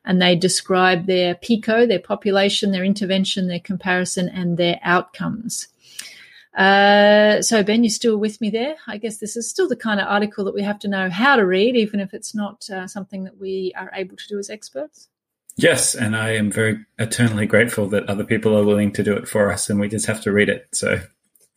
And 0.04 0.21
they 0.21 0.36
describe 0.36 1.06
their 1.06 1.36
PICO, 1.36 1.88
their 1.88 1.99
population, 1.99 2.71
their 2.71 2.84
intervention, 2.84 3.47
their 3.47 3.62
comparison, 3.62 4.28
and 4.28 4.58
their 4.58 4.78
outcomes. 4.84 5.69
Uh, 6.56 7.41
so, 7.41 7.63
Ben, 7.63 7.84
you're 7.84 7.89
still 7.89 8.18
with 8.18 8.39
me 8.39 8.50
there. 8.50 8.76
I 8.88 8.98
guess 8.98 9.18
this 9.18 9.36
is 9.36 9.50
still 9.50 9.68
the 9.68 9.76
kind 9.76 10.00
of 10.00 10.08
article 10.08 10.46
that 10.46 10.54
we 10.54 10.63
have 10.63 10.80
to 10.80 10.88
know 10.88 11.10
how 11.10 11.36
to 11.36 11.46
read, 11.46 11.76
even 11.76 12.00
if 12.00 12.13
it's 12.13 12.34
not 12.34 12.70
uh, 12.70 12.88
something 12.88 13.26
that 13.26 13.38
we 13.38 13.74
are 13.76 13.91
able 13.94 14.15
to 14.15 14.28
do 14.28 14.39
as 14.39 14.50
experts. 14.50 15.10
Yes, 15.58 15.96
and 15.96 16.15
I 16.15 16.32
am 16.32 16.52
very 16.52 16.78
eternally 16.98 17.46
grateful 17.46 17.88
that 17.89 18.10
other 18.10 18.24
people 18.24 18.58
are 18.58 18.63
willing 18.63 18.91
to 18.94 19.04
do 19.04 19.13
it 19.13 19.28
for 19.28 19.52
us, 19.52 19.70
and 19.70 19.80
we 19.80 19.89
just 19.89 20.06
have 20.06 20.22
to 20.22 20.32
read 20.32 20.48
it. 20.48 20.68
So, 20.74 21.02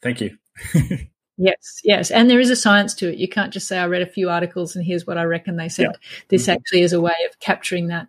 thank 0.02 0.20
you. 0.20 0.36
yes, 1.36 1.80
yes, 1.84 2.10
and 2.10 2.28
there 2.28 2.40
is 2.40 2.50
a 2.50 2.56
science 2.56 2.92
to 2.94 3.12
it. 3.12 3.18
You 3.18 3.28
can't 3.28 3.52
just 3.52 3.68
say 3.68 3.78
I 3.78 3.86
read 3.86 4.02
a 4.02 4.06
few 4.06 4.30
articles 4.30 4.74
and 4.74 4.84
here's 4.84 5.06
what 5.06 5.18
I 5.18 5.24
reckon 5.24 5.56
they 5.56 5.68
said. 5.68 5.90
Yeah. 5.92 6.08
This 6.28 6.42
mm-hmm. 6.42 6.52
actually 6.52 6.82
is 6.82 6.92
a 6.92 7.00
way 7.00 7.14
of 7.28 7.38
capturing 7.38 7.86
that, 7.88 8.08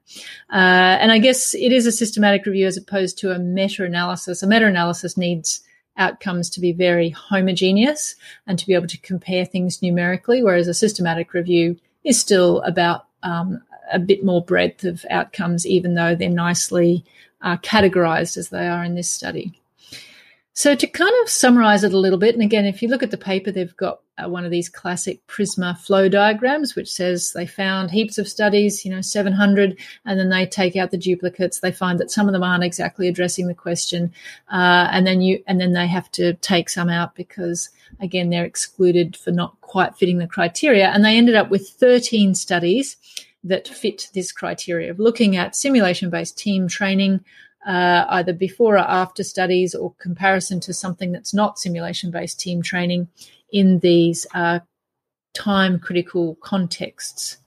uh, 0.52 0.98
and 1.02 1.12
I 1.12 1.20
guess 1.20 1.54
it 1.54 1.72
is 1.72 1.86
a 1.86 1.92
systematic 1.92 2.48
review 2.48 2.66
as 2.66 2.78
opposed 2.78 3.20
to 3.20 3.32
a 3.32 3.38
meta-analysis. 3.38 4.42
A 4.42 4.48
meta-analysis 4.48 5.18
needs 5.18 5.62
outcomes 6.00 6.50
to 6.50 6.60
be 6.60 6.72
very 6.72 7.10
homogeneous 7.10 8.16
and 8.48 8.58
to 8.58 8.66
be 8.66 8.74
able 8.74 8.88
to 8.88 8.98
compare 8.98 9.46
things 9.46 9.82
numerically, 9.82 10.42
whereas 10.42 10.68
a 10.68 10.74
systematic 10.74 11.34
review 11.34 11.78
is 12.04 12.20
still 12.20 12.62
about 12.62 13.06
um, 13.22 13.62
a 13.92 14.00
bit 14.00 14.24
more 14.24 14.44
breadth 14.44 14.84
of 14.84 15.06
outcomes, 15.10 15.68
even 15.68 15.94
though 15.94 16.16
they're 16.16 16.30
nicely 16.30 17.06
uh, 17.42 17.58
categorized 17.58 18.38
as 18.38 18.50
they 18.50 18.68
are 18.68 18.84
in 18.84 18.96
this 18.96 19.10
study. 19.10 19.59
So, 20.60 20.76
to 20.76 20.88
kind 20.88 21.14
of 21.24 21.30
summarize 21.30 21.86
it 21.86 21.94
a 21.94 21.98
little 21.98 22.20
bit, 22.20 22.36
and 22.36 22.44
again, 22.44 22.66
if 22.66 22.82
you 22.82 22.90
look 22.90 23.02
at 23.02 23.12
the 23.12 23.18
paper, 23.18 23.50
they've 23.50 23.78
got 23.78 24.02
uh, 24.18 24.28
one 24.28 24.44
of 24.44 24.52
these 24.52 24.68
classic 24.68 25.26
Prisma 25.26 25.78
flow 25.78 26.10
diagrams, 26.10 26.76
which 26.76 26.92
says 26.92 27.32
they 27.32 27.46
found 27.46 27.92
heaps 27.92 28.18
of 28.18 28.28
studies, 28.28 28.84
you 28.84 28.92
know, 28.92 29.00
700, 29.00 29.80
and 30.04 30.20
then 30.20 30.28
they 30.28 30.46
take 30.46 30.76
out 30.76 30.92
the 30.92 30.98
duplicates. 30.98 31.62
They 31.62 31.72
find 31.72 31.98
that 31.98 32.12
some 32.12 32.28
of 32.28 32.34
them 32.34 32.44
aren't 32.44 32.66
exactly 32.66 33.08
addressing 33.08 33.48
the 33.48 33.54
question, 33.54 34.12
uh, 34.52 34.90
and 34.92 35.08
then 35.08 35.22
you, 35.22 35.42
and 35.48 35.62
then 35.62 35.72
they 35.72 35.88
have 35.88 36.12
to 36.12 36.34
take 36.34 36.68
some 36.68 36.90
out 36.90 37.16
because, 37.16 37.70
again, 38.02 38.30
they're 38.30 38.44
excluded 38.44 39.16
for 39.16 39.32
not 39.32 39.62
quite 39.62 39.96
fitting 39.96 40.18
the 40.18 40.28
criteria. 40.28 40.90
And 40.90 41.06
they 41.06 41.16
ended 41.16 41.36
up 41.36 41.50
with 41.50 41.70
13 41.70 42.36
studies 42.36 42.98
that 43.46 43.70
fit 43.70 44.10
this 44.14 44.34
criteria 44.34 44.92
of 44.92 45.00
looking 45.00 45.38
at 45.38 45.56
simulation 45.56 46.10
based 46.10 46.38
team 46.38 46.68
training, 46.68 47.24
uh, 47.66 48.06
either 48.10 48.34
before 48.34 48.76
or 48.76 48.80
after 48.80 49.24
studies 49.24 49.76
or 49.76 49.94
comparison 50.00 50.60
to 50.62 50.74
something 50.74 51.12
that's 51.12 51.34
not 51.34 51.60
simulation 51.60 52.12
based 52.12 52.40
team 52.40 52.62
training 52.62 53.08
in 53.52 53.80
these 53.80 54.26
uh, 54.34 54.60
time 55.34 55.80
critical 55.80 56.36
contexts. 56.36 57.38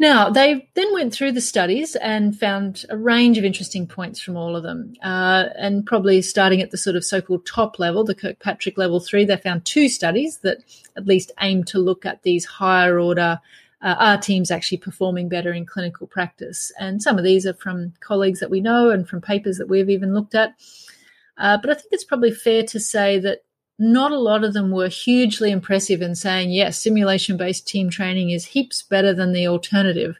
Now, 0.00 0.30
they 0.30 0.70
then 0.76 0.94
went 0.94 1.12
through 1.12 1.32
the 1.32 1.42
studies 1.42 1.94
and 1.94 2.36
found 2.36 2.86
a 2.88 2.96
range 2.96 3.36
of 3.36 3.44
interesting 3.44 3.86
points 3.86 4.18
from 4.18 4.34
all 4.34 4.56
of 4.56 4.62
them. 4.62 4.94
Uh, 5.02 5.50
and 5.58 5.84
probably 5.84 6.22
starting 6.22 6.62
at 6.62 6.70
the 6.70 6.78
sort 6.78 6.96
of 6.96 7.04
so 7.04 7.20
called 7.20 7.44
top 7.44 7.78
level, 7.78 8.02
the 8.02 8.14
Kirkpatrick 8.14 8.78
level 8.78 8.98
three, 8.98 9.26
they 9.26 9.36
found 9.36 9.66
two 9.66 9.90
studies 9.90 10.38
that 10.38 10.64
at 10.96 11.06
least 11.06 11.32
aim 11.42 11.64
to 11.64 11.78
look 11.78 12.06
at 12.06 12.22
these 12.22 12.46
higher 12.46 12.98
order 12.98 13.40
uh, 13.82 13.96
are 13.98 14.18
teams 14.18 14.50
actually 14.50 14.78
performing 14.78 15.28
better 15.28 15.52
in 15.52 15.66
clinical 15.66 16.06
practice? 16.06 16.72
And 16.78 17.02
some 17.02 17.18
of 17.18 17.24
these 17.24 17.46
are 17.46 17.54
from 17.54 17.94
colleagues 18.00 18.40
that 18.40 18.50
we 18.50 18.60
know 18.60 18.90
and 18.90 19.08
from 19.08 19.20
papers 19.20 19.58
that 19.58 19.68
we've 19.68 19.90
even 19.90 20.14
looked 20.14 20.34
at. 20.34 20.54
Uh, 21.38 21.56
but 21.56 21.70
I 21.70 21.74
think 21.74 21.88
it's 21.92 22.04
probably 22.04 22.32
fair 22.32 22.62
to 22.64 22.78
say 22.78 23.18
that 23.20 23.42
not 23.78 24.12
a 24.12 24.18
lot 24.18 24.44
of 24.44 24.52
them 24.52 24.70
were 24.70 24.88
hugely 24.88 25.50
impressive 25.50 26.02
in 26.02 26.14
saying, 26.14 26.50
yes, 26.50 26.82
simulation 26.82 27.38
based 27.38 27.66
team 27.66 27.88
training 27.88 28.30
is 28.30 28.44
heaps 28.44 28.82
better 28.82 29.14
than 29.14 29.32
the 29.32 29.48
alternative. 29.48 30.16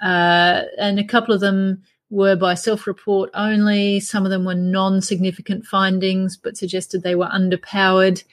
Uh, 0.00 0.62
and 0.78 0.98
a 0.98 1.04
couple 1.04 1.34
of 1.34 1.40
them 1.40 1.82
were 2.08 2.34
by 2.34 2.54
self 2.54 2.86
report 2.86 3.30
only. 3.34 4.00
Some 4.00 4.24
of 4.24 4.30
them 4.30 4.44
were 4.44 4.54
non 4.54 5.02
significant 5.02 5.66
findings, 5.66 6.38
but 6.38 6.56
suggested 6.56 7.02
they 7.02 7.14
were 7.14 7.26
underpowered. 7.26 8.24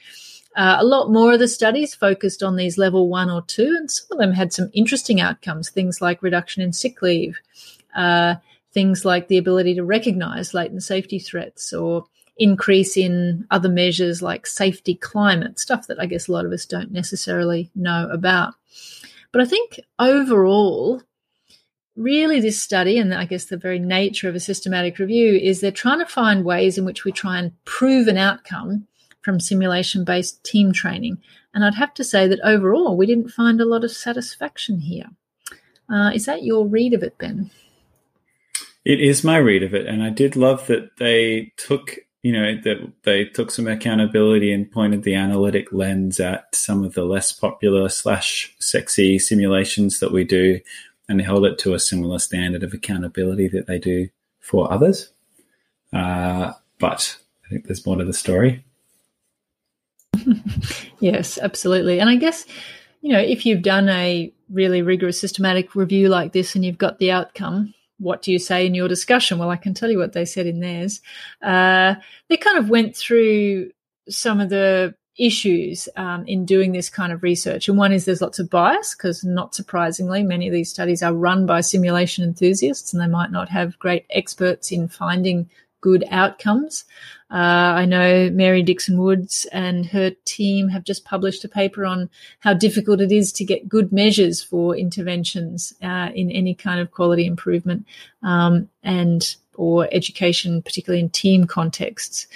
Uh, 0.56 0.78
a 0.80 0.84
lot 0.84 1.12
more 1.12 1.34
of 1.34 1.38
the 1.38 1.46
studies 1.46 1.94
focused 1.94 2.42
on 2.42 2.56
these 2.56 2.78
level 2.78 3.10
one 3.10 3.30
or 3.30 3.42
two, 3.42 3.74
and 3.78 3.90
some 3.90 4.06
of 4.12 4.18
them 4.18 4.32
had 4.32 4.54
some 4.54 4.70
interesting 4.72 5.20
outcomes, 5.20 5.68
things 5.68 6.00
like 6.00 6.22
reduction 6.22 6.62
in 6.62 6.72
sick 6.72 7.02
leave, 7.02 7.38
uh, 7.94 8.36
things 8.72 9.04
like 9.04 9.28
the 9.28 9.36
ability 9.36 9.74
to 9.74 9.84
recognize 9.84 10.54
latent 10.54 10.82
safety 10.82 11.18
threats 11.18 11.74
or 11.74 12.06
increase 12.38 12.96
in 12.96 13.46
other 13.50 13.68
measures 13.68 14.22
like 14.22 14.46
safety 14.46 14.94
climate, 14.94 15.58
stuff 15.58 15.86
that 15.88 16.00
I 16.00 16.06
guess 16.06 16.26
a 16.26 16.32
lot 16.32 16.46
of 16.46 16.52
us 16.52 16.64
don't 16.64 16.90
necessarily 16.90 17.70
know 17.74 18.08
about. 18.10 18.54
But 19.32 19.42
I 19.42 19.44
think 19.44 19.80
overall, 19.98 21.02
really 21.96 22.40
this 22.40 22.62
study, 22.62 22.98
and 22.98 23.12
I 23.12 23.26
guess 23.26 23.44
the 23.44 23.58
very 23.58 23.78
nature 23.78 24.28
of 24.28 24.34
a 24.34 24.40
systematic 24.40 24.98
review, 24.98 25.34
is 25.34 25.60
they're 25.60 25.70
trying 25.70 25.98
to 25.98 26.06
find 26.06 26.44
ways 26.44 26.78
in 26.78 26.86
which 26.86 27.04
we 27.04 27.12
try 27.12 27.38
and 27.38 27.52
prove 27.66 28.08
an 28.08 28.16
outcome 28.16 28.86
from 29.26 29.40
simulation 29.40 30.04
based 30.04 30.44
team 30.44 30.72
training. 30.72 31.18
And 31.52 31.64
I'd 31.64 31.74
have 31.74 31.92
to 31.94 32.04
say 32.04 32.28
that 32.28 32.38
overall, 32.44 32.96
we 32.96 33.06
didn't 33.06 33.30
find 33.30 33.60
a 33.60 33.66
lot 33.66 33.82
of 33.82 33.90
satisfaction 33.90 34.78
here. 34.78 35.06
Uh, 35.92 36.12
is 36.14 36.26
that 36.26 36.44
your 36.44 36.64
read 36.64 36.94
of 36.94 37.02
it, 37.02 37.18
Ben? 37.18 37.50
It 38.84 39.00
is 39.00 39.24
my 39.24 39.38
read 39.38 39.64
of 39.64 39.74
it. 39.74 39.86
And 39.86 40.00
I 40.00 40.10
did 40.10 40.36
love 40.36 40.68
that 40.68 40.96
they 40.98 41.52
took, 41.56 41.96
you 42.22 42.32
know, 42.32 42.54
that 42.62 42.92
they 43.02 43.24
took 43.24 43.50
some 43.50 43.66
accountability 43.66 44.52
and 44.52 44.70
pointed 44.70 45.02
the 45.02 45.16
analytic 45.16 45.72
lens 45.72 46.20
at 46.20 46.54
some 46.54 46.84
of 46.84 46.94
the 46.94 47.04
less 47.04 47.32
popular 47.32 47.88
slash 47.88 48.54
sexy 48.60 49.18
simulations 49.18 49.98
that 49.98 50.12
we 50.12 50.22
do 50.22 50.60
and 51.08 51.20
held 51.20 51.44
it 51.44 51.58
to 51.58 51.74
a 51.74 51.80
similar 51.80 52.20
standard 52.20 52.62
of 52.62 52.72
accountability 52.72 53.48
that 53.48 53.66
they 53.66 53.80
do 53.80 54.08
for 54.38 54.72
others. 54.72 55.10
Uh, 55.92 56.52
but 56.78 57.18
I 57.44 57.48
think 57.48 57.66
there's 57.66 57.84
more 57.84 57.96
to 57.96 58.04
the 58.04 58.12
story. 58.12 58.62
yes, 61.00 61.38
absolutely. 61.40 62.00
And 62.00 62.10
I 62.10 62.16
guess, 62.16 62.44
you 63.00 63.12
know, 63.12 63.20
if 63.20 63.46
you've 63.46 63.62
done 63.62 63.88
a 63.88 64.32
really 64.50 64.82
rigorous 64.82 65.20
systematic 65.20 65.74
review 65.74 66.08
like 66.08 66.32
this 66.32 66.54
and 66.54 66.64
you've 66.64 66.78
got 66.78 66.98
the 66.98 67.10
outcome, 67.10 67.74
what 67.98 68.22
do 68.22 68.30
you 68.30 68.38
say 68.38 68.66
in 68.66 68.74
your 68.74 68.88
discussion? 68.88 69.38
Well, 69.38 69.50
I 69.50 69.56
can 69.56 69.74
tell 69.74 69.90
you 69.90 69.98
what 69.98 70.12
they 70.12 70.24
said 70.24 70.46
in 70.46 70.60
theirs. 70.60 71.00
Uh, 71.42 71.94
they 72.28 72.36
kind 72.36 72.58
of 72.58 72.68
went 72.68 72.96
through 72.96 73.70
some 74.08 74.40
of 74.40 74.50
the 74.50 74.94
issues 75.18 75.88
um, 75.96 76.26
in 76.26 76.44
doing 76.44 76.72
this 76.72 76.90
kind 76.90 77.12
of 77.12 77.22
research. 77.22 77.68
And 77.68 77.78
one 77.78 77.92
is 77.92 78.04
there's 78.04 78.20
lots 78.20 78.38
of 78.38 78.50
bias 78.50 78.94
because, 78.94 79.24
not 79.24 79.54
surprisingly, 79.54 80.22
many 80.22 80.46
of 80.46 80.52
these 80.52 80.70
studies 80.70 81.02
are 81.02 81.14
run 81.14 81.46
by 81.46 81.62
simulation 81.62 82.22
enthusiasts 82.22 82.92
and 82.92 83.00
they 83.00 83.06
might 83.06 83.30
not 83.30 83.48
have 83.48 83.78
great 83.78 84.04
experts 84.10 84.70
in 84.70 84.88
finding 84.88 85.48
good 85.80 86.04
outcomes. 86.10 86.84
Uh, 87.30 87.74
I 87.74 87.86
know 87.86 88.30
Mary 88.30 88.62
Dixon 88.62 89.00
Woods 89.00 89.46
and 89.50 89.84
her 89.86 90.10
team 90.24 90.68
have 90.68 90.84
just 90.84 91.04
published 91.04 91.44
a 91.44 91.48
paper 91.48 91.84
on 91.84 92.08
how 92.40 92.54
difficult 92.54 93.00
it 93.00 93.10
is 93.10 93.32
to 93.32 93.44
get 93.44 93.68
good 93.68 93.92
measures 93.92 94.42
for 94.42 94.76
interventions 94.76 95.72
uh, 95.82 96.10
in 96.14 96.30
any 96.30 96.54
kind 96.54 96.78
of 96.78 96.92
quality 96.92 97.26
improvement 97.26 97.84
um, 98.22 98.68
and 98.84 99.36
or 99.54 99.88
education, 99.90 100.62
particularly 100.62 101.00
in 101.00 101.10
team 101.10 101.46
contexts. 101.46 102.26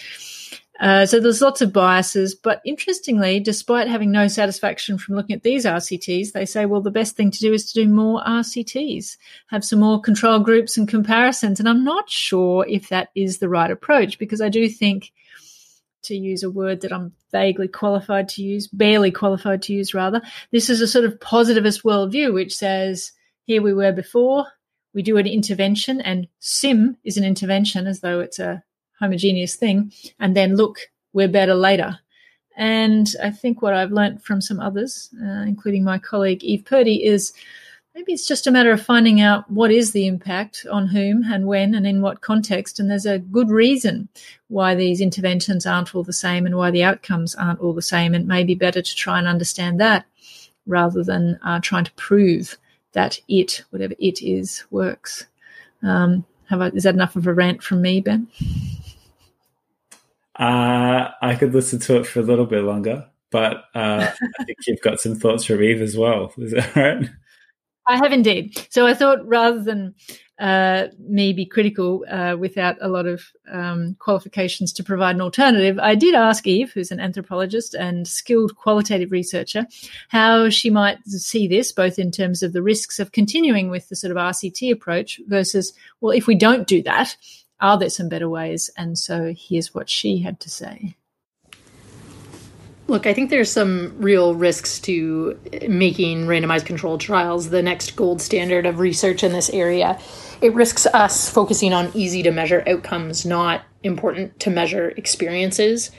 Uh, 0.80 1.04
so 1.04 1.20
there's 1.20 1.42
lots 1.42 1.60
of 1.60 1.74
biases, 1.74 2.34
but 2.34 2.62
interestingly, 2.64 3.38
despite 3.38 3.86
having 3.86 4.10
no 4.10 4.26
satisfaction 4.28 4.96
from 4.96 5.14
looking 5.14 5.36
at 5.36 5.42
these 5.42 5.66
RCTs, 5.66 6.32
they 6.32 6.46
say, 6.46 6.64
well, 6.64 6.80
the 6.80 6.90
best 6.90 7.16
thing 7.16 7.30
to 7.30 7.38
do 7.38 7.52
is 7.52 7.70
to 7.70 7.84
do 7.84 7.88
more 7.88 8.22
RCTs, 8.24 9.18
have 9.48 9.62
some 9.62 9.80
more 9.80 10.00
control 10.00 10.38
groups 10.38 10.78
and 10.78 10.88
comparisons. 10.88 11.60
And 11.60 11.68
I'm 11.68 11.84
not 11.84 12.08
sure 12.08 12.66
if 12.66 12.88
that 12.88 13.10
is 13.14 13.38
the 13.38 13.48
right 13.50 13.70
approach 13.70 14.18
because 14.18 14.40
I 14.40 14.48
do 14.48 14.68
think, 14.70 15.12
to 16.04 16.16
use 16.16 16.42
a 16.42 16.50
word 16.50 16.80
that 16.80 16.94
I'm 16.94 17.12
vaguely 17.30 17.68
qualified 17.68 18.30
to 18.30 18.42
use, 18.42 18.66
barely 18.66 19.10
qualified 19.10 19.60
to 19.62 19.74
use 19.74 19.92
rather, 19.92 20.22
this 20.50 20.70
is 20.70 20.80
a 20.80 20.88
sort 20.88 21.04
of 21.04 21.20
positivist 21.20 21.82
worldview 21.82 22.32
which 22.32 22.56
says, 22.56 23.12
here 23.44 23.60
we 23.60 23.74
were 23.74 23.92
before, 23.92 24.46
we 24.94 25.02
do 25.02 25.18
an 25.18 25.26
intervention, 25.26 26.00
and 26.00 26.26
sim 26.38 26.96
is 27.04 27.18
an 27.18 27.24
intervention 27.24 27.86
as 27.86 28.00
though 28.00 28.20
it's 28.20 28.38
a 28.38 28.64
homogeneous 29.00 29.56
thing, 29.56 29.92
and 30.18 30.36
then 30.36 30.56
look, 30.56 30.78
we're 31.12 31.28
better 31.28 31.54
later. 31.54 31.98
And 32.56 33.08
I 33.22 33.30
think 33.30 33.62
what 33.62 33.74
I've 33.74 33.92
learnt 33.92 34.22
from 34.22 34.40
some 34.40 34.60
others, 34.60 35.08
uh, 35.22 35.42
including 35.42 35.82
my 35.82 35.98
colleague 35.98 36.44
Eve 36.44 36.64
Purdy, 36.64 37.04
is 37.04 37.32
maybe 37.94 38.12
it's 38.12 38.26
just 38.26 38.46
a 38.46 38.50
matter 38.50 38.70
of 38.70 38.82
finding 38.82 39.20
out 39.20 39.50
what 39.50 39.70
is 39.70 39.92
the 39.92 40.06
impact 40.06 40.66
on 40.70 40.86
whom 40.86 41.24
and 41.24 41.46
when 41.46 41.74
and 41.74 41.86
in 41.86 42.02
what 42.02 42.20
context. 42.20 42.78
And 42.78 42.90
there's 42.90 43.06
a 43.06 43.18
good 43.18 43.50
reason 43.50 44.08
why 44.48 44.74
these 44.74 45.00
interventions 45.00 45.66
aren't 45.66 45.94
all 45.94 46.02
the 46.02 46.12
same 46.12 46.44
and 46.44 46.56
why 46.56 46.70
the 46.70 46.84
outcomes 46.84 47.34
aren't 47.34 47.60
all 47.60 47.72
the 47.72 47.82
same. 47.82 48.14
And 48.14 48.24
it 48.24 48.28
may 48.28 48.44
be 48.44 48.54
better 48.54 48.82
to 48.82 48.94
try 48.94 49.18
and 49.18 49.26
understand 49.26 49.80
that 49.80 50.04
rather 50.66 51.02
than 51.02 51.38
uh, 51.42 51.60
trying 51.62 51.84
to 51.84 51.92
prove 51.92 52.58
that 52.92 53.18
it, 53.28 53.64
whatever 53.70 53.94
it 53.98 54.22
is, 54.22 54.64
works. 54.70 55.26
Um, 55.82 56.24
have 56.48 56.60
I, 56.60 56.68
is 56.68 56.82
that 56.82 56.94
enough 56.94 57.16
of 57.16 57.26
a 57.26 57.32
rant 57.32 57.62
from 57.62 57.80
me, 57.80 58.00
Ben? 58.00 58.28
Uh, 60.40 61.10
I 61.20 61.34
could 61.34 61.52
listen 61.52 61.78
to 61.80 62.00
it 62.00 62.06
for 62.06 62.20
a 62.20 62.22
little 62.22 62.46
bit 62.46 62.64
longer, 62.64 63.06
but 63.30 63.64
uh, 63.74 64.10
I 64.40 64.44
think 64.44 64.58
you've 64.66 64.80
got 64.80 64.98
some 64.98 65.14
thoughts 65.14 65.44
from 65.44 65.62
Eve 65.62 65.82
as 65.82 65.96
well. 65.96 66.32
Is 66.38 66.52
that 66.52 66.74
right? 66.74 67.10
I 67.86 67.96
have 67.96 68.12
indeed. 68.12 68.66
So 68.70 68.86
I 68.86 68.94
thought 68.94 69.26
rather 69.26 69.62
than 69.62 69.94
uh, 70.38 70.86
me 70.98 71.34
be 71.34 71.44
critical 71.44 72.06
uh, 72.10 72.36
without 72.38 72.76
a 72.80 72.88
lot 72.88 73.04
of 73.04 73.22
um, 73.52 73.96
qualifications 73.98 74.72
to 74.74 74.84
provide 74.84 75.16
an 75.16 75.20
alternative, 75.20 75.78
I 75.78 75.94
did 75.94 76.14
ask 76.14 76.46
Eve, 76.46 76.72
who's 76.72 76.90
an 76.90 77.00
anthropologist 77.00 77.74
and 77.74 78.08
skilled 78.08 78.56
qualitative 78.56 79.12
researcher, 79.12 79.66
how 80.08 80.48
she 80.48 80.70
might 80.70 81.04
see 81.06 81.48
this, 81.48 81.72
both 81.72 81.98
in 81.98 82.10
terms 82.10 82.42
of 82.42 82.54
the 82.54 82.62
risks 82.62 82.98
of 82.98 83.12
continuing 83.12 83.68
with 83.68 83.90
the 83.90 83.96
sort 83.96 84.12
of 84.12 84.16
RCT 84.16 84.72
approach 84.72 85.20
versus, 85.26 85.74
well, 86.00 86.16
if 86.16 86.26
we 86.26 86.34
don't 86.34 86.66
do 86.66 86.82
that, 86.84 87.16
are 87.60 87.78
there 87.78 87.90
some 87.90 88.08
better 88.08 88.28
ways? 88.28 88.70
And 88.76 88.98
so 88.98 89.34
here's 89.36 89.74
what 89.74 89.88
she 89.88 90.18
had 90.18 90.40
to 90.40 90.50
say. 90.50 90.96
Look, 92.90 93.06
I 93.06 93.14
think 93.14 93.30
there's 93.30 93.52
some 93.52 93.94
real 93.98 94.34
risks 94.34 94.80
to 94.80 95.38
making 95.68 96.26
randomized 96.26 96.66
controlled 96.66 97.00
trials 97.00 97.50
the 97.50 97.62
next 97.62 97.94
gold 97.94 98.20
standard 98.20 98.66
of 98.66 98.80
research 98.80 99.22
in 99.22 99.30
this 99.30 99.48
area. 99.50 99.96
It 100.40 100.54
risks 100.54 100.86
us 100.86 101.30
focusing 101.30 101.72
on 101.72 101.92
easy 101.94 102.24
to 102.24 102.32
measure 102.32 102.64
outcomes, 102.66 103.24
not 103.24 103.62
important 103.84 104.40
to 104.40 104.50
measure 104.50 104.88
experiences. 104.90 105.92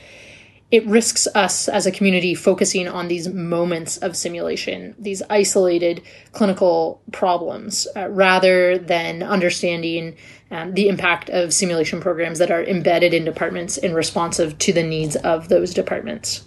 It 0.71 0.87
risks 0.87 1.27
us 1.35 1.67
as 1.67 1.85
a 1.85 1.91
community 1.91 2.33
focusing 2.33 2.87
on 2.87 3.09
these 3.09 3.27
moments 3.27 3.97
of 3.97 4.15
simulation, 4.15 4.95
these 4.97 5.21
isolated 5.29 6.01
clinical 6.31 7.01
problems, 7.11 7.87
uh, 7.95 8.07
rather 8.09 8.77
than 8.77 9.21
understanding 9.21 10.15
um, 10.49 10.73
the 10.73 10.87
impact 10.87 11.29
of 11.29 11.53
simulation 11.53 11.99
programs 11.99 12.39
that 12.39 12.51
are 12.51 12.63
embedded 12.63 13.13
in 13.13 13.25
departments 13.25 13.77
and 13.77 13.93
responsive 13.93 14.57
to 14.59 14.71
the 14.71 14.83
needs 14.83 15.17
of 15.17 15.49
those 15.49 15.73
departments. 15.73 16.45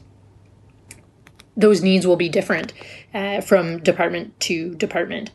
Those 1.54 1.82
needs 1.82 2.06
will 2.06 2.16
be 2.16 2.30
different 2.30 2.72
uh, 3.12 3.42
from 3.42 3.78
department 3.82 4.40
to 4.40 4.74
department. 4.74 5.32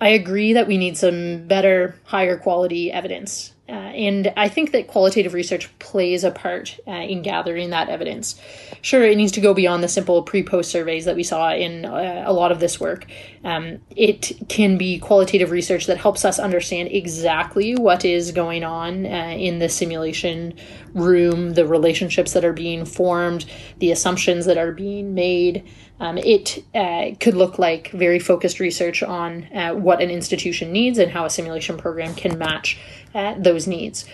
I 0.00 0.08
agree 0.10 0.52
that 0.52 0.66
we 0.66 0.78
need 0.78 0.96
some 0.96 1.46
better, 1.46 1.96
higher 2.04 2.38
quality 2.38 2.90
evidence 2.90 3.52
uh, 3.70 3.72
and 3.72 4.32
I 4.36 4.48
think 4.48 4.72
that 4.72 4.88
qualitative 4.88 5.32
research 5.32 5.68
plays 5.78 6.24
a 6.24 6.30
part 6.30 6.78
uh, 6.88 6.90
in 6.90 7.22
gathering 7.22 7.70
that 7.70 7.88
evidence. 7.88 8.40
Sure, 8.82 9.04
it 9.04 9.16
needs 9.16 9.32
to 9.32 9.40
go 9.40 9.54
beyond 9.54 9.82
the 9.84 9.88
simple 9.88 10.22
pre 10.22 10.42
post 10.42 10.70
surveys 10.70 11.04
that 11.04 11.14
we 11.14 11.22
saw 11.22 11.52
in 11.52 11.84
uh, 11.84 12.24
a 12.26 12.32
lot 12.32 12.50
of 12.50 12.58
this 12.58 12.80
work. 12.80 13.06
Um, 13.42 13.78
it 13.96 14.32
can 14.48 14.76
be 14.76 14.98
qualitative 14.98 15.50
research 15.50 15.86
that 15.86 15.96
helps 15.96 16.24
us 16.24 16.38
understand 16.38 16.90
exactly 16.92 17.74
what 17.74 18.04
is 18.04 18.32
going 18.32 18.64
on 18.64 19.06
uh, 19.06 19.34
in 19.36 19.58
the 19.60 19.68
simulation 19.68 20.54
room, 20.92 21.54
the 21.54 21.66
relationships 21.66 22.34
that 22.34 22.44
are 22.44 22.52
being 22.52 22.84
formed, 22.84 23.46
the 23.78 23.92
assumptions 23.92 24.44
that 24.44 24.58
are 24.58 24.72
being 24.72 25.14
made. 25.14 25.64
Um, 26.00 26.18
it 26.18 26.64
uh, 26.74 27.16
could 27.18 27.34
look 27.34 27.58
like 27.58 27.90
very 27.92 28.18
focused 28.18 28.60
research 28.60 29.02
on 29.02 29.44
uh, 29.54 29.72
what 29.72 30.02
an 30.02 30.10
institution 30.10 30.70
needs 30.70 30.98
and 30.98 31.10
how 31.10 31.24
a 31.24 31.30
simulation 31.30 31.78
program 31.78 32.14
can 32.14 32.38
match 32.38 32.78
uh, 33.14 33.34
those 33.38 33.66
needs. 33.66 34.04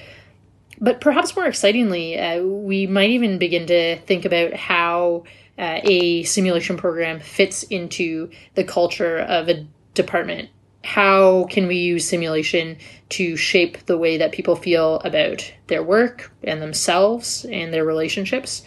But 0.81 1.01
perhaps 1.01 1.35
more 1.35 1.47
excitingly, 1.47 2.19
uh, 2.19 2.43
we 2.43 2.87
might 2.87 3.11
even 3.11 3.39
begin 3.39 3.67
to 3.67 3.97
think 4.01 4.25
about 4.25 4.55
how 4.55 5.25
uh, 5.59 5.81
a 5.83 6.23
simulation 6.25 6.77
program 6.77 7.21
fits 7.21 7.63
into 7.65 8.31
the 8.55 8.65
culture 8.65 9.19
of 9.19 9.49
a 9.49 9.67
department. 9.95 10.51
How 10.85 11.45
can 11.45 11.67
we 11.67 11.77
use 11.77 12.09
simulation 12.09 12.79
to 13.11 13.37
shape 13.37 13.87
the 13.87 13.99
way 13.99 14.19
that 14.19 14.33
people 14.33 14.55
feel 14.55 14.97
about 15.01 15.53
their 15.67 15.83
work 15.83 16.33
and 16.45 16.63
themselves 16.63 17.45
and 17.51 17.73
their 17.73 17.85
relationships? 17.85 18.63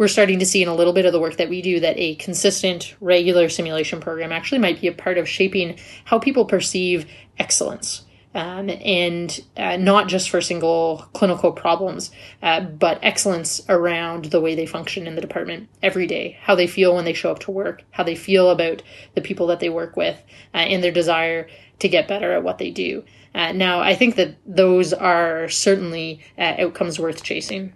we're 0.00 0.08
starting 0.08 0.38
to 0.38 0.46
see 0.46 0.62
in 0.62 0.68
a 0.68 0.74
little 0.74 0.94
bit 0.94 1.04
of 1.04 1.12
the 1.12 1.20
work 1.20 1.36
that 1.36 1.50
we 1.50 1.60
do 1.60 1.78
that 1.78 1.94
a 1.98 2.14
consistent, 2.14 2.96
regular 3.02 3.50
simulation 3.50 4.00
program 4.00 4.32
actually 4.32 4.58
might 4.58 4.80
be 4.80 4.86
a 4.86 4.92
part 4.92 5.18
of 5.18 5.28
shaping 5.28 5.78
how 6.06 6.18
people 6.18 6.46
perceive 6.46 7.04
excellence. 7.38 8.06
Um, 8.32 8.70
and 8.70 9.40
uh, 9.56 9.76
not 9.76 10.06
just 10.06 10.30
for 10.30 10.40
single 10.40 11.08
clinical 11.14 11.50
problems, 11.50 12.12
uh, 12.42 12.60
but 12.60 13.00
excellence 13.02 13.60
around 13.68 14.26
the 14.26 14.40
way 14.40 14.54
they 14.54 14.66
function 14.66 15.08
in 15.08 15.16
the 15.16 15.20
department 15.20 15.68
every 15.82 16.06
day, 16.06 16.38
how 16.40 16.54
they 16.54 16.68
feel 16.68 16.94
when 16.94 17.04
they 17.04 17.12
show 17.12 17.32
up 17.32 17.40
to 17.40 17.50
work, 17.50 17.82
how 17.90 18.04
they 18.04 18.14
feel 18.14 18.50
about 18.50 18.82
the 19.14 19.20
people 19.20 19.48
that 19.48 19.58
they 19.58 19.68
work 19.68 19.96
with, 19.96 20.22
uh, 20.54 20.58
and 20.58 20.82
their 20.84 20.92
desire 20.92 21.48
to 21.80 21.88
get 21.88 22.06
better 22.06 22.32
at 22.32 22.44
what 22.44 22.58
they 22.58 22.70
do. 22.70 23.02
Uh, 23.34 23.50
now, 23.50 23.80
I 23.80 23.94
think 23.94 24.14
that 24.14 24.36
those 24.46 24.92
are 24.92 25.48
certainly 25.48 26.20
uh, 26.38 26.54
outcomes 26.58 27.00
worth 27.00 27.24
chasing 27.24 27.72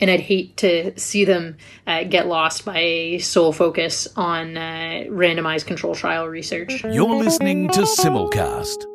and 0.00 0.10
I'd 0.10 0.20
hate 0.20 0.56
to 0.58 0.98
see 0.98 1.26
them 1.26 1.58
uh, 1.86 2.04
get 2.04 2.26
lost 2.26 2.64
by 2.64 2.78
a 2.78 3.18
sole 3.18 3.52
focus 3.52 4.08
on 4.16 4.54
randomized 4.54 5.66
control 5.66 5.94
trial 5.94 6.26
research. 6.26 6.82
You're 6.84 7.14
listening 7.16 7.68
to 7.68 7.80
Simulcast. 7.82 8.86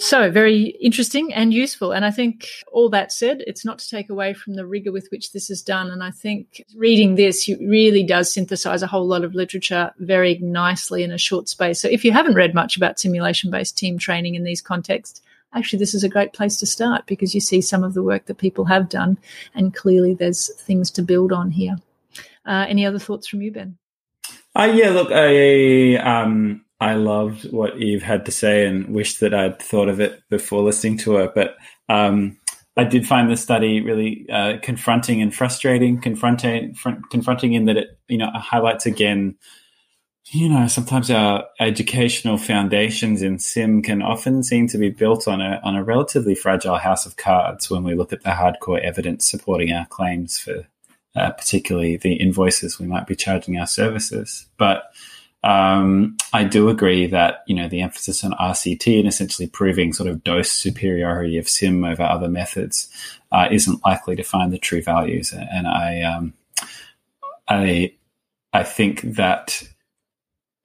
So, 0.00 0.30
very 0.30 0.68
interesting 0.80 1.30
and 1.34 1.52
useful. 1.52 1.92
And 1.92 2.06
I 2.06 2.10
think 2.10 2.48
all 2.72 2.88
that 2.88 3.12
said, 3.12 3.44
it's 3.46 3.66
not 3.66 3.80
to 3.80 3.88
take 3.88 4.08
away 4.08 4.32
from 4.32 4.54
the 4.54 4.64
rigor 4.64 4.90
with 4.90 5.06
which 5.10 5.32
this 5.32 5.50
is 5.50 5.60
done. 5.60 5.90
And 5.90 6.02
I 6.02 6.10
think 6.10 6.64
reading 6.74 7.16
this 7.16 7.46
really 7.60 8.02
does 8.02 8.32
synthesize 8.32 8.82
a 8.82 8.86
whole 8.86 9.06
lot 9.06 9.24
of 9.24 9.34
literature 9.34 9.92
very 9.98 10.38
nicely 10.38 11.02
in 11.02 11.12
a 11.12 11.18
short 11.18 11.50
space. 11.50 11.82
So, 11.82 11.88
if 11.88 12.02
you 12.02 12.12
haven't 12.12 12.34
read 12.34 12.54
much 12.54 12.78
about 12.78 12.98
simulation 12.98 13.50
based 13.50 13.76
team 13.76 13.98
training 13.98 14.36
in 14.36 14.42
these 14.42 14.62
contexts, 14.62 15.20
actually 15.52 15.78
this 15.78 15.92
is 15.92 16.02
a 16.02 16.08
great 16.08 16.32
place 16.32 16.56
to 16.56 16.66
start 16.66 17.04
because 17.04 17.34
you 17.34 17.40
see 17.40 17.60
some 17.60 17.84
of 17.84 17.92
the 17.92 18.02
work 18.02 18.24
that 18.24 18.38
people 18.38 18.64
have 18.64 18.88
done 18.88 19.18
and 19.54 19.74
clearly 19.74 20.14
there's 20.14 20.54
things 20.62 20.90
to 20.90 21.02
build 21.02 21.32
on 21.32 21.50
here 21.50 21.76
uh, 22.46 22.64
any 22.68 22.86
other 22.86 23.00
thoughts 23.00 23.26
from 23.26 23.42
you 23.42 23.50
ben 23.50 23.76
uh, 24.56 24.72
yeah 24.72 24.90
look 24.90 25.10
i 25.10 25.96
um, 25.96 26.64
i 26.80 26.94
loved 26.94 27.50
what 27.52 27.76
eve 27.78 28.02
had 28.02 28.24
to 28.24 28.32
say 28.32 28.66
and 28.66 28.88
wish 28.88 29.18
that 29.18 29.34
i'd 29.34 29.60
thought 29.60 29.88
of 29.88 30.00
it 30.00 30.22
before 30.30 30.62
listening 30.62 30.96
to 30.96 31.14
her 31.14 31.30
but 31.34 31.56
um, 31.88 32.36
I 32.76 32.84
did 32.84 33.06
find 33.06 33.28
the 33.28 33.36
study 33.36 33.80
really 33.80 34.26
uh, 34.32 34.58
confronting 34.62 35.20
and 35.20 35.34
frustrating, 35.34 36.00
confronting, 36.00 36.72
fr- 36.74 37.00
confronting 37.10 37.52
in 37.52 37.64
that 37.64 37.76
it, 37.76 37.98
you 38.06 38.16
know, 38.16 38.30
highlights 38.32 38.86
again 38.86 39.36
you 40.32 40.48
know, 40.48 40.68
sometimes 40.68 41.10
our 41.10 41.44
educational 41.58 42.38
foundations 42.38 43.20
in 43.20 43.38
sim 43.38 43.82
can 43.82 44.00
often 44.00 44.44
seem 44.44 44.68
to 44.68 44.78
be 44.78 44.90
built 44.90 45.26
on 45.26 45.40
a 45.40 45.60
on 45.64 45.74
a 45.74 45.82
relatively 45.82 46.34
fragile 46.34 46.76
house 46.76 47.04
of 47.04 47.16
cards 47.16 47.68
when 47.68 47.82
we 47.82 47.94
look 47.94 48.12
at 48.12 48.22
the 48.22 48.30
hardcore 48.30 48.80
evidence 48.80 49.28
supporting 49.28 49.72
our 49.72 49.86
claims 49.86 50.38
for 50.38 50.66
uh, 51.16 51.30
particularly 51.32 51.96
the 51.96 52.14
invoices 52.14 52.78
we 52.78 52.86
might 52.86 53.08
be 53.08 53.16
charging 53.16 53.58
our 53.58 53.66
services. 53.66 54.46
But 54.56 54.84
um, 55.42 56.16
I 56.32 56.44
do 56.44 56.68
agree 56.68 57.06
that 57.06 57.42
you 57.46 57.54
know 57.54 57.68
the 57.68 57.80
emphasis 57.80 58.22
on 58.24 58.32
RCT 58.32 58.98
and 58.98 59.08
essentially 59.08 59.48
proving 59.48 59.92
sort 59.92 60.08
of 60.08 60.22
dose 60.22 60.50
superiority 60.50 61.38
of 61.38 61.48
sim 61.48 61.84
over 61.84 62.02
other 62.02 62.28
methods 62.28 62.88
uh, 63.32 63.48
isn't 63.50 63.84
likely 63.84 64.16
to 64.16 64.22
find 64.22 64.52
the 64.52 64.58
true 64.58 64.82
values, 64.82 65.32
and 65.32 65.66
I 65.66 66.02
um, 66.02 66.34
I 67.48 67.94
I 68.52 68.64
think 68.64 69.02
that 69.14 69.62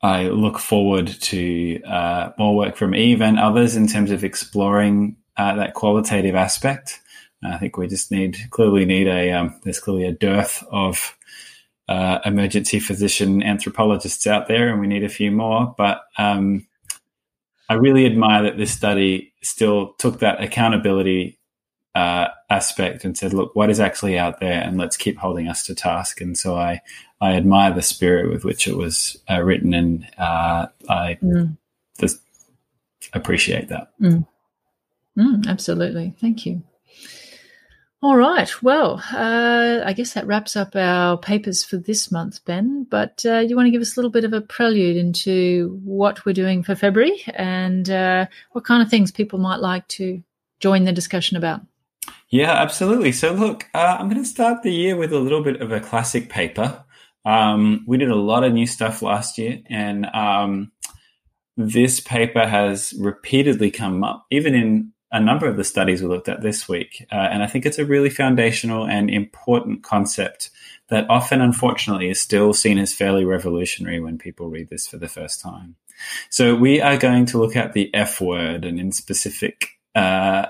I 0.02 0.28
look 0.28 0.60
forward 0.60 1.08
to 1.08 1.82
uh, 1.84 2.32
more 2.38 2.56
work 2.56 2.76
from 2.76 2.94
Eve 2.94 3.22
and 3.22 3.40
others 3.40 3.76
in 3.76 3.88
terms 3.88 4.12
of 4.12 4.24
exploring 4.24 5.16
uh, 5.38 5.56
that 5.56 5.74
qualitative 5.74 6.36
aspect. 6.36 7.02
I 7.44 7.58
think 7.58 7.78
we 7.78 7.88
just 7.88 8.12
need 8.12 8.38
clearly 8.50 8.86
need 8.86 9.08
a 9.08 9.32
um, 9.32 9.60
there's 9.64 9.80
clearly 9.80 10.06
a 10.06 10.12
dearth 10.12 10.64
of 10.72 11.16
uh, 11.88 12.20
emergency 12.26 12.80
physician 12.80 13.44
anthropologists 13.44 14.26
out 14.28 14.48
there, 14.48 14.70
and 14.70 14.80
we 14.80 14.88
need 14.88 15.04
a 15.04 15.10
few 15.10 15.32
more. 15.32 15.74
But 15.78 16.02
um, 16.18 16.66
I 17.70 17.76
really 17.76 18.06
admire 18.06 18.44
that 18.44 18.58
this 18.58 18.72
study 18.72 19.34
still 19.42 19.94
took 19.94 20.20
that 20.20 20.42
accountability 20.42 21.40
uh, 21.94 22.28
aspect 22.50 23.06
and 23.06 23.18
said, 23.18 23.34
"Look, 23.34 23.56
what 23.56 23.70
is 23.70 23.80
actually 23.80 24.18
out 24.18 24.40
there, 24.40 24.62
and 24.62 24.78
let's 24.78 24.98
keep 24.98 25.18
holding 25.18 25.48
us 25.48 25.66
to 25.68 25.76
task." 25.76 26.22
And 26.22 26.38
so 26.38 26.58
I 26.58 26.82
I 27.22 27.34
admire 27.34 27.74
the 27.74 27.82
spirit 27.82 28.30
with 28.32 28.44
which 28.44 28.68
it 28.68 28.76
was 28.76 29.18
uh, 29.30 29.42
written, 29.42 29.74
and 29.74 30.08
uh, 30.18 30.68
I 30.90 31.18
mm. 31.22 31.58
just 32.00 32.20
appreciate 33.14 33.70
that. 33.70 33.92
Mm. 34.02 34.28
Mm, 35.18 35.48
absolutely, 35.48 36.14
thank 36.20 36.46
you. 36.46 36.64
All 38.06 38.18
right. 38.18 38.62
Well, 38.62 39.02
uh, 39.14 39.82
I 39.84 39.94
guess 39.94 40.14
that 40.14 40.28
wraps 40.28 40.56
up 40.56 40.76
our 40.76 41.18
papers 41.18 41.64
for 41.64 41.78
this 41.78 42.12
month, 42.12 42.46
Ben. 42.46 42.86
But 42.88 43.26
uh, 43.26 43.40
you 43.40 43.56
want 43.56 43.66
to 43.66 43.72
give 43.72 43.82
us 43.82 43.98
a 43.98 44.00
little 44.00 44.12
bit 44.12 44.24
of 44.24 44.32
a 44.32 44.42
prelude 44.42 44.96
into 44.96 45.82
what 45.84 46.24
we're 46.24 46.34
doing 46.34 46.62
for 46.62 46.76
February 46.76 47.24
and 47.34 47.90
uh, 47.90 48.28
what 48.52 48.64
kind 48.64 48.84
of 48.84 48.92
things 48.92 49.12
people 49.12 49.40
might 49.40 49.60
like 49.60 49.88
to 49.88 50.22
join 50.60 50.84
the 50.84 50.92
discussion 50.92 51.36
about? 51.36 51.62
Yeah, 52.30 52.52
absolutely. 52.52 53.12
So, 53.12 53.34
look, 53.34 53.66
uh, 53.74 53.98
I'm 54.00 54.08
going 54.08 54.22
to 54.22 54.30
start 54.30 54.62
the 54.62 54.72
year 54.72 54.96
with 54.96 55.12
a 55.12 55.18
little 55.18 55.42
bit 55.42 55.60
of 55.60 55.72
a 55.72 55.80
classic 55.80 56.30
paper 56.30 56.86
Um, 57.26 57.86
we 57.88 57.98
did 57.98 58.12
a 58.12 58.16
lot 58.16 58.44
of 58.44 58.54
new 58.54 58.68
stuff 58.68 59.02
last 59.02 59.40
year, 59.40 59.62
and 59.66 60.06
um, 60.14 60.72
this 61.58 62.00
paper 62.00 62.46
has 62.46 62.94
repeatedly 63.00 63.72
come 63.72 64.04
up, 64.04 64.28
even 64.30 64.54
in 64.54 64.94
a 65.16 65.20
number 65.20 65.48
of 65.48 65.56
the 65.56 65.64
studies 65.64 66.02
we 66.02 66.10
looked 66.10 66.28
at 66.28 66.42
this 66.42 66.68
week. 66.68 67.06
Uh, 67.10 67.16
and 67.16 67.42
I 67.42 67.48
think 67.48 67.66
it's 67.66 67.80
a 67.80 67.86
really 67.86 68.10
foundational 68.10 68.86
and 68.86 69.10
important 69.10 69.82
concept 69.82 70.50
that 70.90 71.10
often, 71.10 71.40
unfortunately, 71.40 72.10
is 72.10 72.20
still 72.20 72.54
seen 72.54 72.78
as 72.78 72.94
fairly 72.94 73.24
revolutionary 73.24 74.02
when 74.02 74.18
people 74.18 74.50
read 74.50 74.70
this 74.70 74.86
for 74.86 74.98
the 74.98 75.08
first 75.08 75.40
time. 75.40 75.78
So 76.30 76.54
we 76.54 76.82
are 76.82 76.98
going 76.98 77.26
to 77.28 77.38
look 77.38 77.56
at 77.56 77.72
the 77.72 77.90
F 77.96 78.20
word, 78.20 78.66
and 78.66 78.78
in 78.78 78.92
specific 78.92 79.70
uh, 79.96 80.48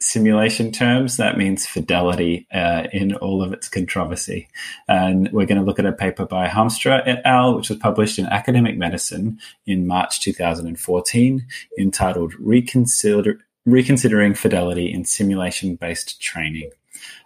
simulation 0.00 0.70
terms, 0.70 1.16
that 1.16 1.38
means 1.38 1.66
fidelity 1.66 2.46
uh, 2.52 2.88
in 2.92 3.14
all 3.14 3.42
of 3.42 3.54
its 3.54 3.70
controversy. 3.70 4.48
And 4.86 5.32
we're 5.32 5.46
going 5.46 5.60
to 5.60 5.66
look 5.66 5.78
at 5.78 5.86
a 5.86 5.92
paper 5.92 6.26
by 6.26 6.46
Hamstra 6.46 7.02
et 7.06 7.22
al., 7.24 7.56
which 7.56 7.70
was 7.70 7.78
published 7.78 8.18
in 8.18 8.26
Academic 8.26 8.76
Medicine 8.76 9.38
in 9.66 9.86
March 9.86 10.20
2014, 10.20 11.46
entitled 11.78 12.34
Reconsider- 12.38 13.40
Reconsidering 13.66 14.34
Fidelity 14.34 14.92
in 14.92 15.04
Simulation 15.04 15.76
Based 15.76 16.20
Training. 16.20 16.70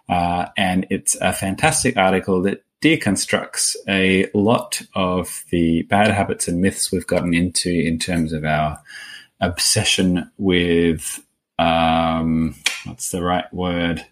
Uh, 0.09 0.47
and 0.57 0.85
it's 0.89 1.15
a 1.15 1.33
fantastic 1.33 1.97
article 1.97 2.41
that 2.43 2.63
deconstructs 2.81 3.75
a 3.87 4.29
lot 4.33 4.81
of 4.93 5.45
the 5.51 5.83
bad 5.83 6.11
habits 6.11 6.49
and 6.49 6.61
myths 6.61 6.91
we've 6.91 7.07
gotten 7.07 7.33
into 7.33 7.69
in 7.69 7.97
terms 7.97 8.33
of 8.33 8.43
our 8.43 8.77
obsession 9.39 10.29
with 10.37 11.23
um, 11.59 12.55
what's 12.85 13.11
the 13.11 13.23
right 13.23 13.51
word? 13.53 14.05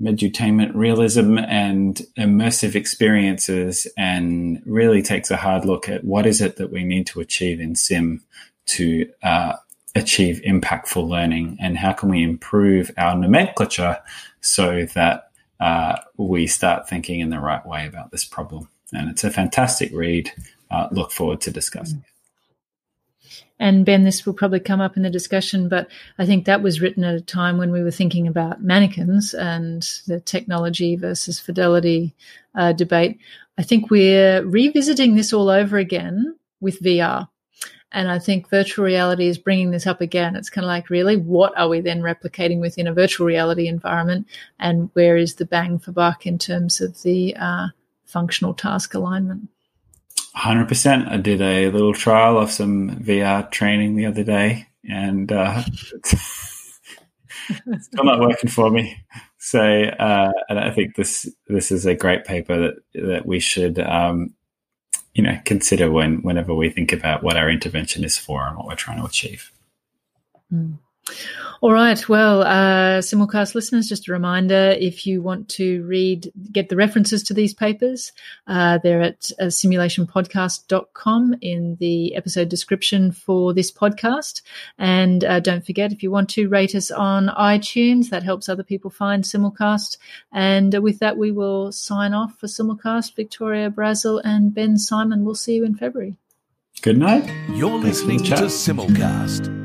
Medutainment 0.00 0.72
realism 0.74 1.38
and 1.38 2.00
immersive 2.16 2.74
experiences, 2.74 3.86
and 3.96 4.62
really 4.64 5.02
takes 5.02 5.30
a 5.30 5.36
hard 5.36 5.64
look 5.64 5.88
at 5.88 6.04
what 6.04 6.26
is 6.26 6.40
it 6.40 6.56
that 6.56 6.70
we 6.70 6.84
need 6.84 7.06
to 7.08 7.20
achieve 7.20 7.60
in 7.60 7.74
sim 7.74 8.22
to 8.66 9.10
uh, 9.22 9.54
achieve 9.98 10.40
impactful 10.46 11.06
learning, 11.06 11.56
and 11.60 11.76
how 11.76 11.92
can 11.92 12.08
we 12.08 12.22
improve 12.22 12.90
our 12.96 13.16
nomenclature 13.16 13.98
so 14.40 14.86
that 14.94 15.30
uh, 15.60 15.96
we 16.16 16.46
start 16.46 16.88
thinking 16.88 17.20
in 17.20 17.30
the 17.30 17.40
right 17.40 17.64
way 17.66 17.86
about 17.86 18.10
this 18.10 18.24
problem. 18.24 18.68
And 18.92 19.10
it's 19.10 19.24
a 19.24 19.30
fantastic 19.30 19.92
read. 19.92 20.32
Uh, 20.70 20.88
look 20.92 21.10
forward 21.10 21.40
to 21.42 21.50
discussing 21.50 21.98
it. 21.98 22.12
And 23.60 23.84
Ben, 23.84 24.04
this 24.04 24.24
will 24.24 24.34
probably 24.34 24.60
come 24.60 24.80
up 24.80 24.96
in 24.96 25.02
the 25.02 25.10
discussion, 25.10 25.68
but 25.68 25.88
I 26.18 26.26
think 26.26 26.44
that 26.44 26.62
was 26.62 26.80
written 26.80 27.02
at 27.02 27.16
a 27.16 27.20
time 27.20 27.58
when 27.58 27.72
we 27.72 27.82
were 27.82 27.90
thinking 27.90 28.28
about 28.28 28.62
mannequins 28.62 29.34
and 29.34 29.82
the 30.06 30.20
technology 30.20 30.94
versus 30.94 31.40
fidelity 31.40 32.14
uh, 32.54 32.72
debate. 32.72 33.18
I 33.58 33.64
think 33.64 33.90
we're 33.90 34.44
revisiting 34.44 35.16
this 35.16 35.32
all 35.32 35.48
over 35.48 35.76
again 35.76 36.36
with 36.60 36.80
VR. 36.80 37.28
And 37.92 38.10
I 38.10 38.18
think 38.18 38.50
virtual 38.50 38.84
reality 38.84 39.28
is 39.28 39.38
bringing 39.38 39.70
this 39.70 39.86
up 39.86 40.00
again. 40.00 40.36
It's 40.36 40.50
kind 40.50 40.64
of 40.64 40.68
like, 40.68 40.90
really, 40.90 41.16
what 41.16 41.56
are 41.58 41.68
we 41.68 41.80
then 41.80 42.02
replicating 42.02 42.60
within 42.60 42.86
a 42.86 42.92
virtual 42.92 43.26
reality 43.26 43.66
environment? 43.66 44.26
And 44.58 44.90
where 44.92 45.16
is 45.16 45.36
the 45.36 45.46
bang 45.46 45.78
for 45.78 45.92
buck 45.92 46.26
in 46.26 46.38
terms 46.38 46.80
of 46.80 47.02
the 47.02 47.34
uh, 47.36 47.68
functional 48.04 48.52
task 48.52 48.92
alignment? 48.92 49.48
100%. 50.36 51.10
I 51.10 51.16
did 51.16 51.40
a 51.40 51.70
little 51.70 51.94
trial 51.94 52.38
of 52.38 52.50
some 52.50 52.90
VR 52.90 53.50
training 53.50 53.96
the 53.96 54.06
other 54.06 54.22
day, 54.22 54.68
and 54.88 55.32
uh, 55.32 55.62
it's 55.94 57.86
still 57.86 58.04
not 58.04 58.20
working 58.20 58.50
for 58.50 58.70
me. 58.70 59.02
So, 59.38 59.60
uh, 59.60 60.32
and 60.48 60.60
I 60.60 60.70
think 60.70 60.94
this 60.94 61.28
this 61.46 61.72
is 61.72 61.86
a 61.86 61.94
great 61.94 62.24
paper 62.24 62.58
that 62.58 62.74
that 63.06 63.26
we 63.26 63.40
should, 63.40 63.78
um, 63.78 64.34
you 65.18 65.24
know, 65.24 65.36
consider 65.44 65.90
when 65.90 66.22
whenever 66.22 66.54
we 66.54 66.70
think 66.70 66.92
about 66.92 67.24
what 67.24 67.36
our 67.36 67.50
intervention 67.50 68.04
is 68.04 68.16
for 68.16 68.46
and 68.46 68.56
what 68.56 68.66
we're 68.68 68.76
trying 68.76 69.00
to 69.00 69.04
achieve. 69.04 69.50
Mm. 70.54 70.78
All 71.60 71.72
right. 71.72 72.08
Well, 72.08 72.42
uh, 72.42 73.00
simulcast 73.00 73.56
listeners, 73.56 73.88
just 73.88 74.06
a 74.08 74.12
reminder 74.12 74.76
if 74.78 75.04
you 75.04 75.22
want 75.22 75.48
to 75.50 75.82
read, 75.86 76.30
get 76.52 76.68
the 76.68 76.76
references 76.76 77.24
to 77.24 77.34
these 77.34 77.52
papers, 77.52 78.12
uh, 78.46 78.78
they're 78.80 79.02
at 79.02 79.32
uh, 79.40 79.46
simulationpodcast.com 79.46 81.34
in 81.40 81.76
the 81.80 82.14
episode 82.14 82.48
description 82.48 83.10
for 83.10 83.52
this 83.52 83.72
podcast. 83.72 84.42
And 84.78 85.24
uh, 85.24 85.40
don't 85.40 85.66
forget, 85.66 85.90
if 85.90 86.04
you 86.04 86.12
want 86.12 86.28
to 86.30 86.48
rate 86.48 86.76
us 86.76 86.92
on 86.92 87.26
iTunes, 87.26 88.10
that 88.10 88.22
helps 88.22 88.48
other 88.48 88.62
people 88.62 88.90
find 88.90 89.24
Simulcast. 89.24 89.98
And 90.30 90.72
with 90.80 91.00
that, 91.00 91.16
we 91.16 91.32
will 91.32 91.72
sign 91.72 92.14
off 92.14 92.38
for 92.38 92.46
Simulcast. 92.46 93.16
Victoria 93.16 93.68
Brazil 93.68 94.20
and 94.24 94.54
Ben 94.54 94.76
Symon. 94.76 95.24
We'll 95.24 95.34
see 95.34 95.56
you 95.56 95.64
in 95.64 95.74
February. 95.74 96.14
Good 96.82 96.98
night. 96.98 97.28
You're 97.50 97.78
listening 97.78 98.22
to 98.24 98.34
Simulcast 98.34 99.57